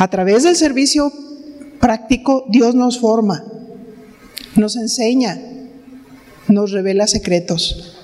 [0.00, 1.12] A través del servicio
[1.78, 3.44] práctico, Dios nos forma,
[4.56, 5.38] nos enseña,
[6.48, 7.98] nos revela secretos.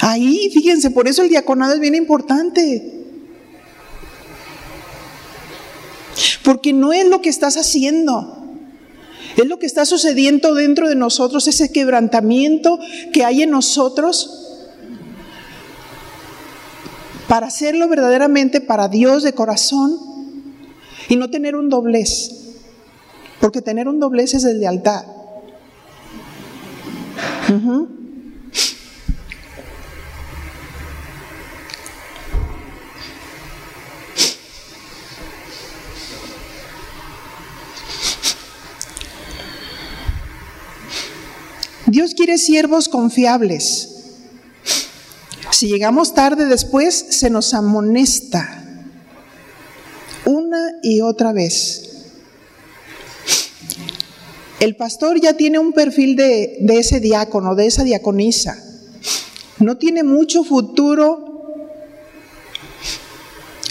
[0.00, 3.04] Ahí, fíjense, por eso el diaconado es bien importante.
[6.42, 8.42] Porque no es lo que estás haciendo,
[9.36, 12.78] es lo que está sucediendo dentro de nosotros, ese quebrantamiento
[13.12, 14.46] que hay en nosotros
[17.28, 20.09] para hacerlo verdaderamente para Dios de corazón
[21.10, 22.30] y no tener un doblez,
[23.40, 25.04] porque tener un doblez es de lealtad.
[41.86, 43.88] Dios quiere siervos confiables.
[45.50, 48.59] Si llegamos tarde después, se nos amonesta
[50.82, 51.86] y otra vez.
[54.60, 58.62] El pastor ya tiene un perfil de, de ese diácono, de esa diaconisa.
[59.58, 61.26] No tiene mucho futuro.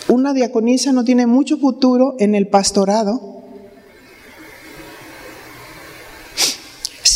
[0.08, 3.30] Una diaconisa no tiene mucho futuro en el pastorado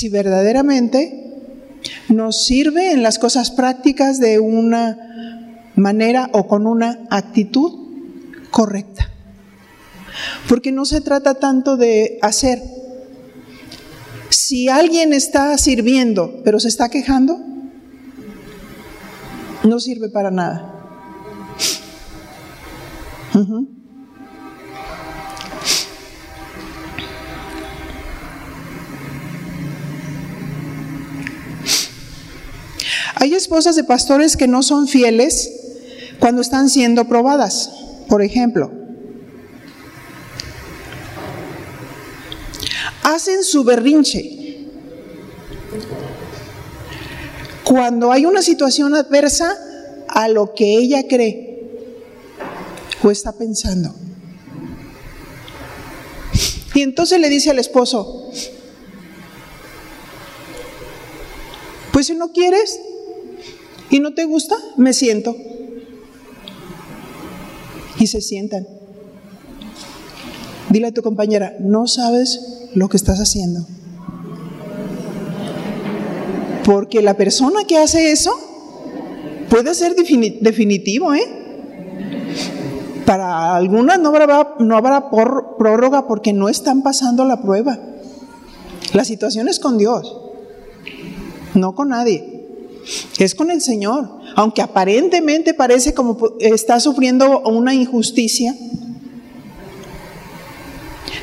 [0.03, 1.23] si verdaderamente
[2.09, 7.71] nos sirve en las cosas prácticas de una manera o con una actitud
[8.51, 9.12] correcta.
[10.47, 12.61] Porque no se trata tanto de hacer.
[14.29, 17.39] Si alguien está sirviendo pero se está quejando,
[19.63, 20.69] no sirve para nada.
[33.15, 35.49] Hay esposas de pastores que no son fieles
[36.19, 37.71] cuando están siendo probadas.
[38.09, 38.82] Por ejemplo,
[43.03, 44.67] hacen su berrinche.
[47.63, 49.57] Cuando hay una situación adversa
[50.07, 51.71] a lo que ella cree
[53.01, 53.93] o está pensando.
[56.75, 58.31] Y entonces le dice al esposo,
[61.91, 62.79] pues si no quieres,
[63.93, 64.55] ¿Y no te gusta?
[64.75, 65.35] Me siento.
[67.99, 68.67] Y se sientan.
[70.71, 73.65] Dile a tu compañera, no sabes lo que estás haciendo.
[76.65, 78.31] Porque la persona que hace eso
[79.49, 81.39] puede ser definitivo, ¿eh?
[83.05, 87.77] Para algunas no habrá, no habrá prórroga porque no están pasando la prueba.
[88.93, 90.15] La situación es con Dios,
[91.53, 92.33] no con nadie
[93.19, 94.09] es con el Señor.
[94.35, 98.55] Aunque aparentemente parece como está sufriendo una injusticia,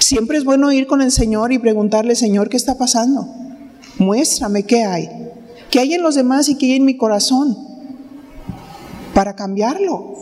[0.00, 3.28] siempre es bueno ir con el Señor y preguntarle, Señor, ¿qué está pasando?
[3.98, 5.08] Muéstrame qué hay.
[5.70, 7.56] ¿Qué hay en los demás y qué hay en mi corazón?
[9.14, 10.16] Para cambiarlo.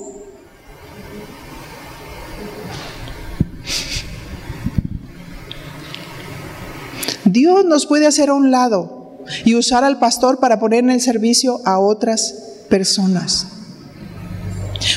[7.24, 11.00] Dios nos puede hacer a un lado y usar al pastor para poner en el
[11.00, 12.34] servicio a otras
[12.68, 13.57] personas.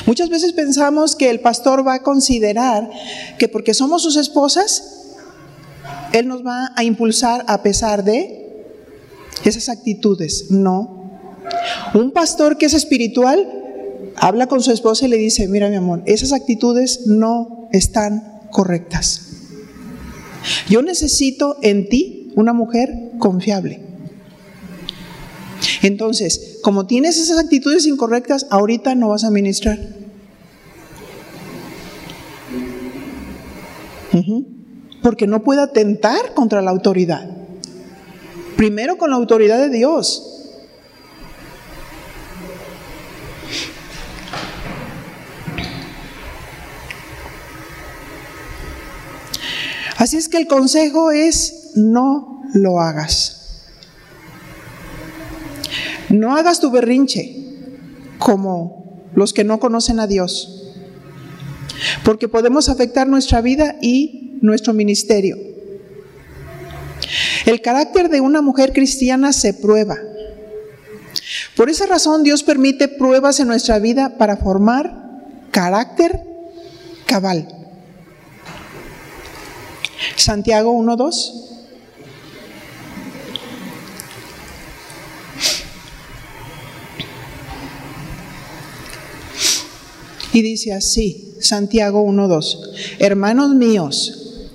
[0.06, 2.90] Muchas veces pensamos que el pastor va a considerar
[3.38, 5.02] que porque somos sus esposas,
[6.12, 8.42] él nos va a impulsar a pesar de
[9.44, 10.50] esas actitudes.
[10.50, 11.02] No.
[11.94, 13.48] Un pastor que es espiritual
[14.16, 19.28] habla con su esposa y le dice, mira mi amor, esas actitudes no están correctas.
[20.68, 23.91] Yo necesito en ti una mujer confiable.
[25.82, 29.78] Entonces, como tienes esas actitudes incorrectas, ahorita no vas a ministrar.
[35.02, 37.28] Porque no puede atentar contra la autoridad.
[38.56, 40.28] Primero con la autoridad de Dios.
[49.96, 53.41] Así es que el consejo es no lo hagas.
[56.12, 57.34] No hagas tu berrinche
[58.18, 60.74] como los que no conocen a Dios,
[62.04, 65.38] porque podemos afectar nuestra vida y nuestro ministerio.
[67.46, 69.96] El carácter de una mujer cristiana se prueba.
[71.56, 76.20] Por esa razón Dios permite pruebas en nuestra vida para formar carácter
[77.06, 77.48] cabal.
[80.16, 81.42] Santiago 1.2
[90.32, 94.48] Y dice así, Santiago 1.2, hermanos míos,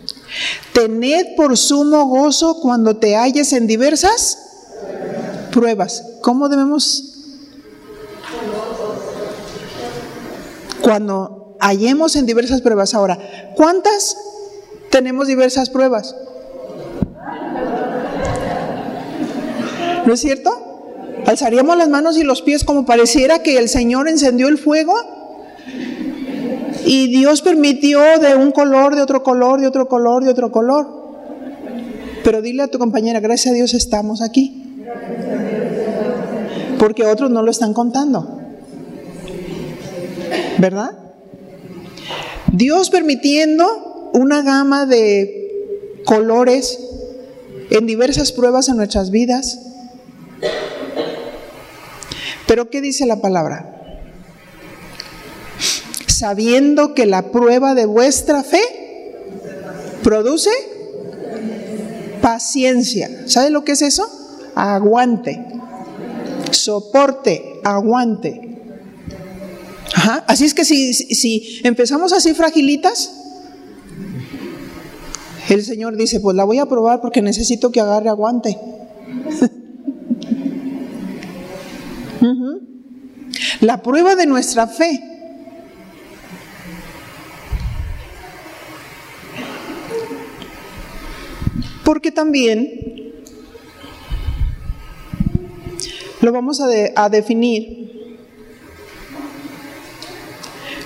[0.73, 4.39] tened por sumo gozo cuando te halles en diversas
[5.51, 6.03] pruebas.
[6.21, 7.03] ¿Cómo debemos
[10.81, 12.93] cuando hallemos en diversas pruebas.
[12.93, 13.17] Ahora,
[13.55, 14.17] ¿cuántas
[14.89, 16.15] tenemos diversas pruebas?
[20.05, 20.63] ¿No es cierto?
[21.25, 24.95] Alzaríamos las manos y los pies como pareciera que el Señor encendió el fuego
[26.85, 30.87] y Dios permitió de un color, de otro color, de otro color, de otro color.
[32.23, 34.85] Pero dile a tu compañera, gracias a Dios estamos aquí.
[36.79, 38.39] Porque otros no lo están contando.
[40.57, 40.91] ¿Verdad?
[42.51, 46.79] Dios permitiendo una gama de colores
[47.69, 49.59] en diversas pruebas en nuestras vidas.
[52.47, 53.76] Pero ¿qué dice la palabra?
[56.17, 59.13] Sabiendo que la prueba de vuestra fe
[60.01, 60.49] produce
[62.23, 63.07] paciencia.
[63.27, 64.09] ¿Sabe lo que es eso?
[64.55, 65.45] Aguante,
[66.49, 68.57] soporte, aguante.
[70.25, 73.11] Así es que si, si empezamos así fragilitas,
[75.49, 78.57] el Señor dice, pues la voy a probar porque necesito que agarre aguante.
[83.61, 85.16] La prueba de nuestra fe.
[91.87, 93.13] Porque también
[96.19, 98.19] lo vamos a, definir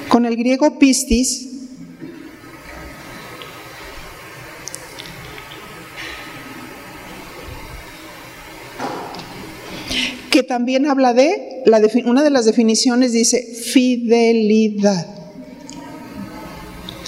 [0.09, 1.49] con el griego pistis,
[10.29, 11.63] que también habla de,
[12.05, 15.07] una de las definiciones dice fidelidad.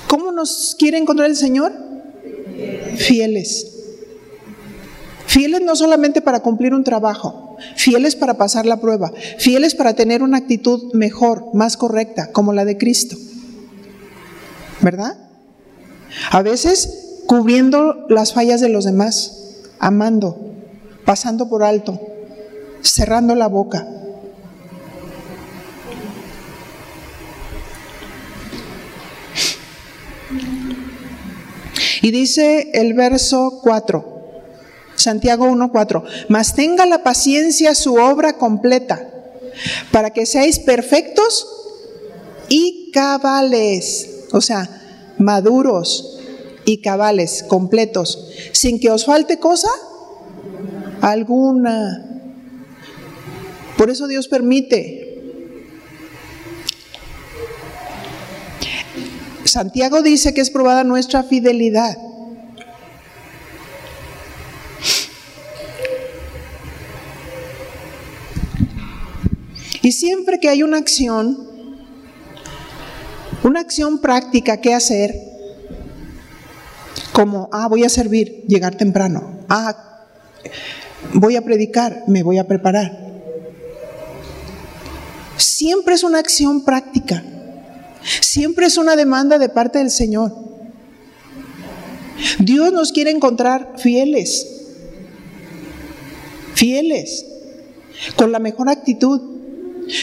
[0.08, 1.72] ¿Cómo nos quiere encontrar el Señor?
[2.98, 3.73] Fieles.
[5.34, 10.22] Fieles no solamente para cumplir un trabajo, fieles para pasar la prueba, fieles para tener
[10.22, 13.18] una actitud mejor, más correcta, como la de Cristo.
[14.80, 15.18] ¿Verdad?
[16.30, 20.54] A veces cubriendo las fallas de los demás, amando,
[21.04, 22.00] pasando por alto,
[22.84, 23.88] cerrando la boca.
[32.04, 34.13] Y dice el verso 4,
[35.04, 39.06] Santiago 1:4, mas tenga la paciencia su obra completa,
[39.92, 41.46] para que seáis perfectos
[42.48, 44.70] y cabales, o sea,
[45.18, 46.20] maduros
[46.64, 49.70] y cabales, completos, sin que os falte cosa
[51.02, 52.10] alguna.
[53.78, 55.02] Por eso Dios permite.
[59.44, 61.98] Santiago dice que es probada nuestra fidelidad.
[69.84, 71.48] Y siempre que hay una acción,
[73.44, 75.14] una acción práctica que hacer,
[77.12, 80.10] como, ah, voy a servir, llegar temprano, ah,
[81.14, 83.04] voy a predicar, me voy a preparar
[85.64, 87.24] siempre es una acción práctica,
[88.20, 90.34] siempre es una demanda de parte del Señor.
[92.40, 94.46] Dios nos quiere encontrar fieles,
[96.54, 97.26] fieles,
[98.18, 99.33] con la mejor actitud,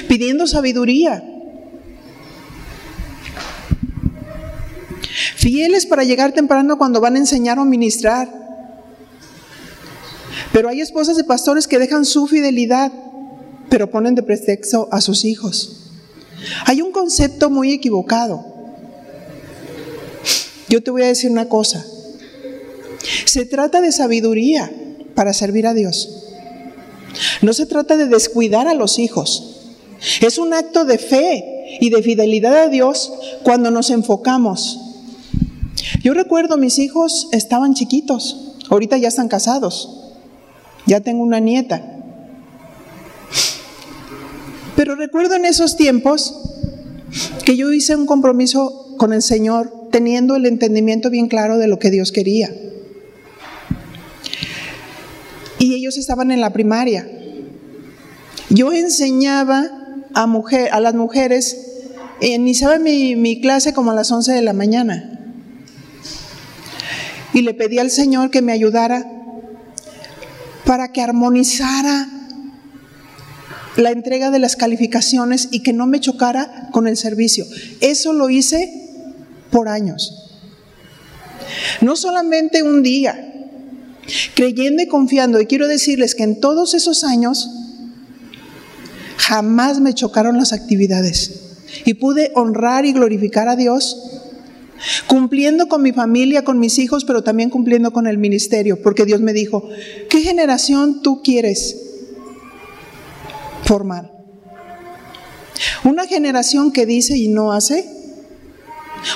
[0.09, 1.25] pidiendo sabiduría,
[5.37, 8.41] fieles para llegar temprano cuando van a enseñar o ministrar.
[10.53, 12.93] Pero hay esposas de pastores que dejan su fidelidad
[13.71, 15.77] pero ponen de pretexto a sus hijos.
[16.67, 18.45] Hay un concepto muy equivocado.
[20.69, 21.87] Yo te voy a decir una cosa.
[23.25, 24.71] Se trata de sabiduría
[25.15, 26.27] para servir a Dios.
[27.43, 29.50] No se trata de descuidar a los hijos.
[30.21, 34.81] Es un acto de fe y de fidelidad a Dios cuando nos enfocamos.
[36.03, 40.13] Yo recuerdo mis hijos estaban chiquitos, ahorita ya están casados,
[40.87, 41.83] ya tengo una nieta.
[44.77, 46.35] Pero recuerdo en esos tiempos
[47.45, 51.79] que yo hice un compromiso con el Señor teniendo el entendimiento bien claro de lo
[51.79, 52.51] que Dios quería.
[55.59, 57.07] Y ellos estaban en la primaria.
[58.49, 59.80] Yo enseñaba
[60.15, 61.57] a, mujer, a las mujeres,
[62.21, 65.19] iniciaba mi, mi clase como a las 11 de la mañana.
[67.33, 69.07] Y le pedí al Señor que me ayudara
[70.65, 72.09] para que armonizara
[73.77, 77.47] la entrega de las calificaciones y que no me chocara con el servicio.
[77.81, 78.89] Eso lo hice
[79.51, 80.41] por años.
[81.81, 83.31] No solamente un día,
[84.35, 85.41] creyendo y confiando.
[85.41, 87.49] Y quiero decirles que en todos esos años
[89.21, 91.47] jamás me chocaron las actividades.
[91.85, 93.97] y pude honrar y glorificar a Dios,
[95.07, 99.21] cumpliendo con mi familia, con mis hijos, pero también cumpliendo con el ministerio, porque Dios
[99.21, 99.69] me dijo,
[100.09, 101.77] ¿qué generación tú quieres
[103.65, 104.11] formar?
[105.85, 107.89] ¿Una generación que dice y no hace?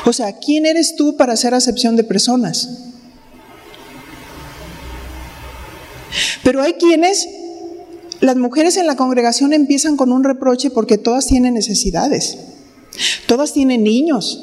[0.05, 2.93] O sea, ¿quién eres tú para hacer acepción de personas?
[6.43, 7.29] Pero hay quienes,
[8.25, 12.39] las mujeres en la congregación empiezan con un reproche porque todas tienen necesidades,
[13.27, 14.43] todas tienen niños,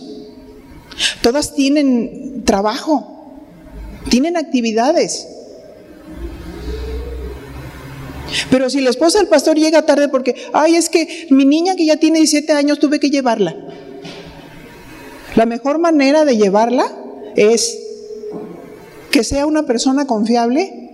[1.24, 3.34] todas tienen trabajo,
[4.08, 5.28] tienen actividades.
[8.52, 11.88] Pero si la esposa del pastor llega tarde porque, ay, es que mi niña que
[11.88, 13.56] ya tiene 17 años tuve que llevarla.
[15.36, 16.86] La mejor manera de llevarla
[17.36, 17.80] es
[19.10, 20.92] que sea una persona confiable,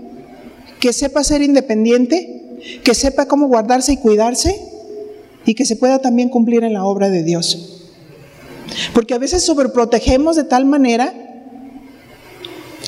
[0.80, 2.37] que sepa ser independiente,
[2.84, 4.60] que sepa cómo guardarse y cuidarse
[5.46, 7.84] y que se pueda también cumplir en la obra de Dios.
[8.94, 11.14] Porque a veces sobreprotegemos de tal manera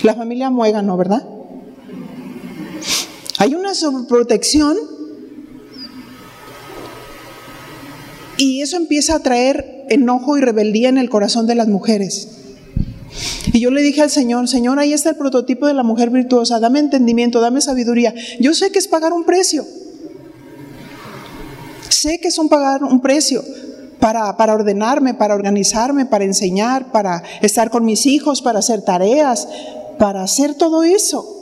[0.04, 1.26] la familia ¿no ¿verdad?
[3.38, 4.78] Hay una sobreprotección
[8.38, 12.39] y eso empieza a traer enojo y rebeldía en el corazón de las mujeres.
[13.52, 16.60] Y yo le dije al Señor, Señor, ahí está el prototipo de la mujer virtuosa,
[16.60, 18.14] dame entendimiento, dame sabiduría.
[18.40, 19.66] Yo sé que es pagar un precio.
[21.90, 23.44] Sé que es pagar un precio
[24.00, 29.48] para, para ordenarme, para organizarme, para enseñar, para estar con mis hijos, para hacer tareas,
[29.98, 31.36] para hacer todo eso.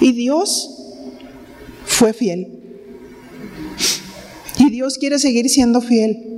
[0.00, 0.76] Y Dios
[1.84, 2.60] fue fiel.
[4.58, 6.29] Y Dios quiere seguir siendo fiel.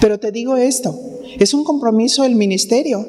[0.00, 0.98] Pero te digo esto,
[1.38, 3.06] es un compromiso del ministerio.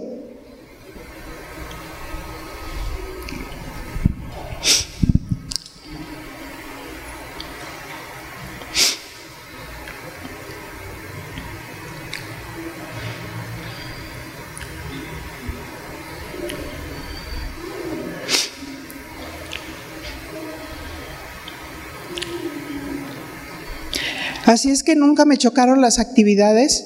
[24.51, 26.83] Así es que nunca me chocaron las actividades.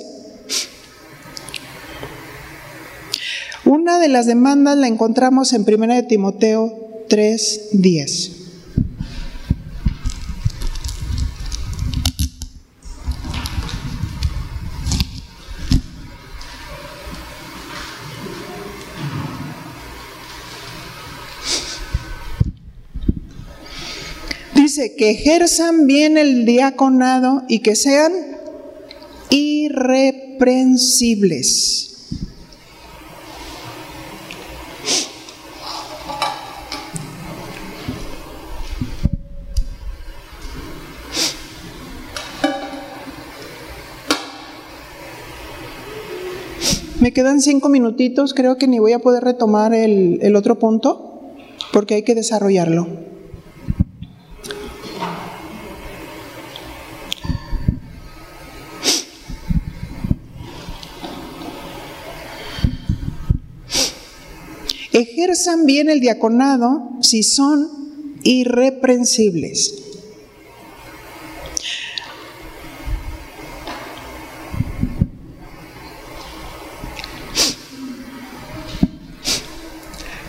[3.65, 8.44] Una de las demandas la encontramos en 1 de Timoteo 3:10.
[24.93, 28.11] Que ejerzan bien el diaconado y que sean
[29.29, 31.91] irreprensibles.
[46.99, 51.21] Me quedan cinco minutitos, creo que ni voy a poder retomar el, el otro punto
[51.71, 53.14] porque hay que desarrollarlo.
[65.25, 67.67] Ejerzan bien el diaconado si son
[68.21, 69.81] irreprensibles.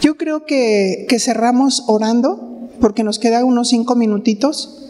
[0.01, 4.83] Yo creo que, que cerramos orando porque nos quedan unos cinco minutitos.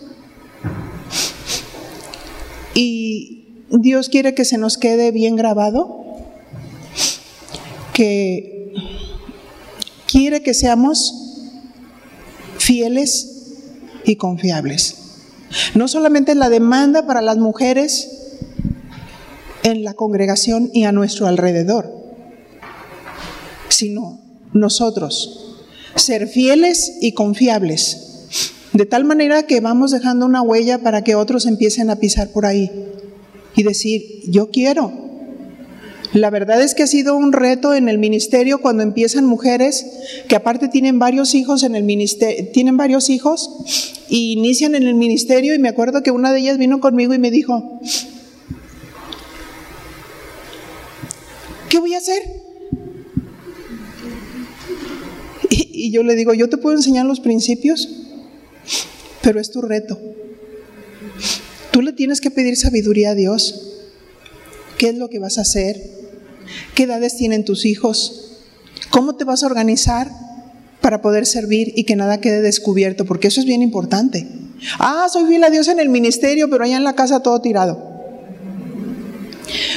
[2.74, 6.04] Y Dios quiere que se nos quede bien grabado
[7.92, 8.55] que
[10.06, 11.14] quiere que seamos
[12.58, 13.28] fieles
[14.04, 14.96] y confiables.
[15.74, 18.08] No solamente la demanda para las mujeres
[19.62, 21.92] en la congregación y a nuestro alrededor,
[23.68, 24.20] sino
[24.52, 25.56] nosotros,
[25.96, 28.28] ser fieles y confiables,
[28.72, 32.46] de tal manera que vamos dejando una huella para que otros empiecen a pisar por
[32.46, 32.70] ahí
[33.54, 34.92] y decir, yo quiero,
[36.12, 39.86] la verdad es que ha sido un reto en el ministerio cuando empiezan mujeres
[40.28, 44.94] que aparte tienen varios hijos en el ministerio, tienen varios hijos y inician en el
[44.94, 47.80] ministerio y me acuerdo que una de ellas vino conmigo y me dijo,
[51.68, 52.22] ¿qué voy a hacer?
[55.50, 57.88] Y, y yo le digo, yo te puedo enseñar los principios,
[59.22, 59.98] pero es tu reto.
[61.72, 63.85] Tú le tienes que pedir sabiduría a Dios.
[64.78, 65.80] ¿Qué es lo que vas a hacer?
[66.74, 68.32] ¿Qué edades tienen tus hijos?
[68.90, 70.10] ¿Cómo te vas a organizar
[70.86, 74.24] para poder servir y que nada quede descubierto, porque eso es bien importante.
[74.78, 77.76] Ah, soy fiel a Dios en el ministerio, pero allá en la casa todo tirado.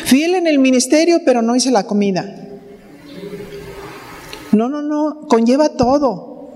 [0.06, 2.48] Fiel en el ministerio, pero no hice la comida.
[4.52, 6.52] No, no, no, conlleva todo.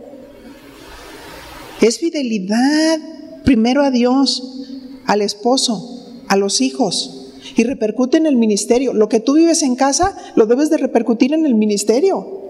[1.82, 3.00] Es fidelidad
[3.44, 4.68] primero a Dios,
[5.08, 7.23] al esposo, a los hijos
[7.56, 8.94] y repercute en el ministerio.
[8.94, 12.42] Lo que tú vives en casa lo debes de repercutir en el ministerio.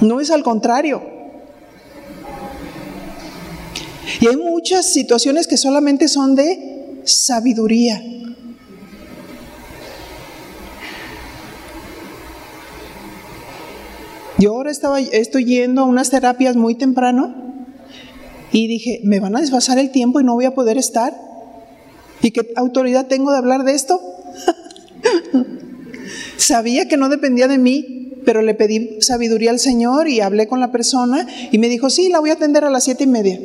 [0.00, 1.02] No es al contrario.
[4.20, 8.02] Y hay muchas situaciones que solamente son de sabiduría.
[14.38, 17.34] Yo ahora estaba, estoy yendo a unas terapias muy temprano
[18.52, 21.14] y dije, me van a desfasar el tiempo y no voy a poder estar.
[22.24, 24.00] ¿Y qué autoridad tengo de hablar de esto?
[26.38, 30.58] Sabía que no dependía de mí, pero le pedí sabiduría al Señor y hablé con
[30.58, 33.38] la persona y me dijo, sí, la voy a atender a las siete y media.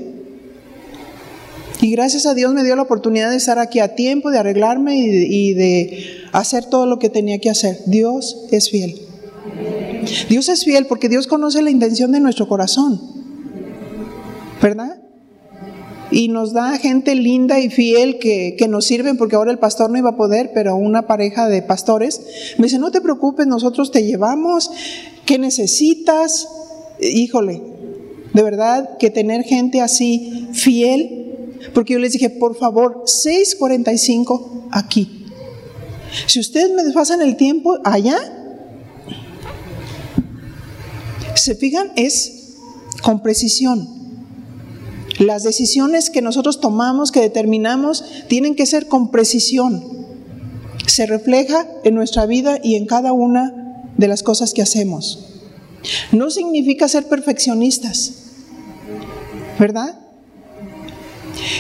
[1.82, 4.96] Y gracias a Dios me dio la oportunidad de estar aquí a tiempo, de arreglarme
[4.98, 7.80] y de, hacer todo lo que tenía que hacer.
[7.86, 9.02] Dios es fiel.
[10.30, 13.02] Dios es fiel porque Dios conoce la intención de nuestro corazón,
[14.62, 15.02] ¿verdad?
[16.12, 19.92] Y nos da gente linda y fiel que, que, nos sirven, porque ahora el pastor
[19.92, 22.22] no iba a poder, pero una pareja de pastores
[22.58, 24.72] me dice, no te preocupes, nosotros te llevamos,
[25.26, 26.48] ¿qué necesitas?
[27.00, 27.62] Híjole,
[28.34, 35.26] de verdad que tener gente así fiel, porque yo les dije, por favor, 6.45 aquí.
[36.28, 38.18] Si ustedes me desfasan el tiempo allá,
[41.36, 42.56] se fijan, es
[43.02, 43.99] con precisión.
[45.20, 49.84] Las decisiones que nosotros tomamos, que determinamos, tienen que ser con precisión.
[50.88, 55.26] Se refleja en nuestra vida y en cada una de las cosas que hacemos.
[56.12, 58.14] No significa ser perfeccionistas,
[59.60, 60.00] ¿verdad?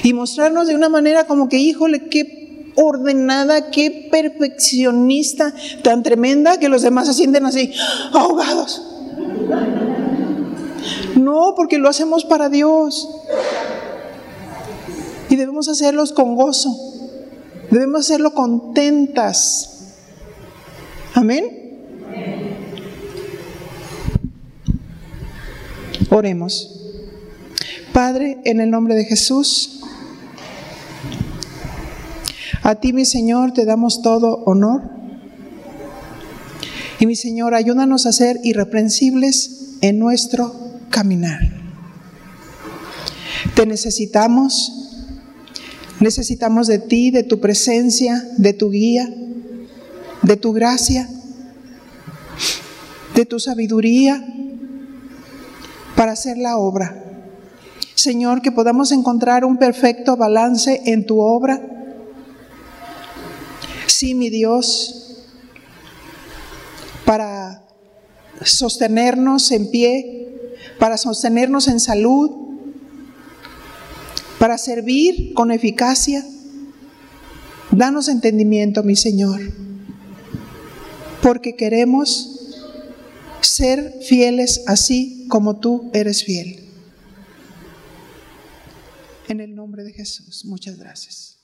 [0.03, 5.53] Y mostrarnos de una manera como que, híjole, qué ordenada, qué perfeccionista,
[5.83, 7.73] tan tremenda que los demás se sienten así,
[8.13, 8.81] ahogados.
[11.29, 13.07] No, porque lo hacemos para Dios.
[15.29, 16.75] Y debemos hacerlos con gozo.
[17.69, 19.91] Debemos hacerlo contentas.
[21.13, 21.77] Amén.
[26.09, 26.81] Oremos.
[27.93, 29.81] Padre, en el nombre de Jesús,
[32.63, 34.81] a ti, mi Señor, te damos todo honor.
[36.99, 41.39] Y mi Señor, ayúdanos a ser irreprensibles en nuestro caminar.
[43.55, 44.73] Te necesitamos,
[45.99, 49.09] necesitamos de ti, de tu presencia, de tu guía,
[50.21, 51.09] de tu gracia,
[53.15, 54.25] de tu sabiduría
[55.95, 57.03] para hacer la obra.
[57.95, 61.61] Señor, que podamos encontrar un perfecto balance en tu obra.
[63.87, 65.25] Sí, mi Dios,
[67.03, 67.63] para
[68.41, 70.28] sostenernos en pie,
[70.79, 72.31] para sostenernos en salud,
[74.39, 76.25] para servir con eficacia.
[77.71, 79.41] Danos entendimiento, mi Señor,
[81.21, 82.39] porque queremos
[83.41, 86.65] ser fieles así como tú eres fiel.
[89.27, 91.38] En el nombre de Jesús, muchas gracias.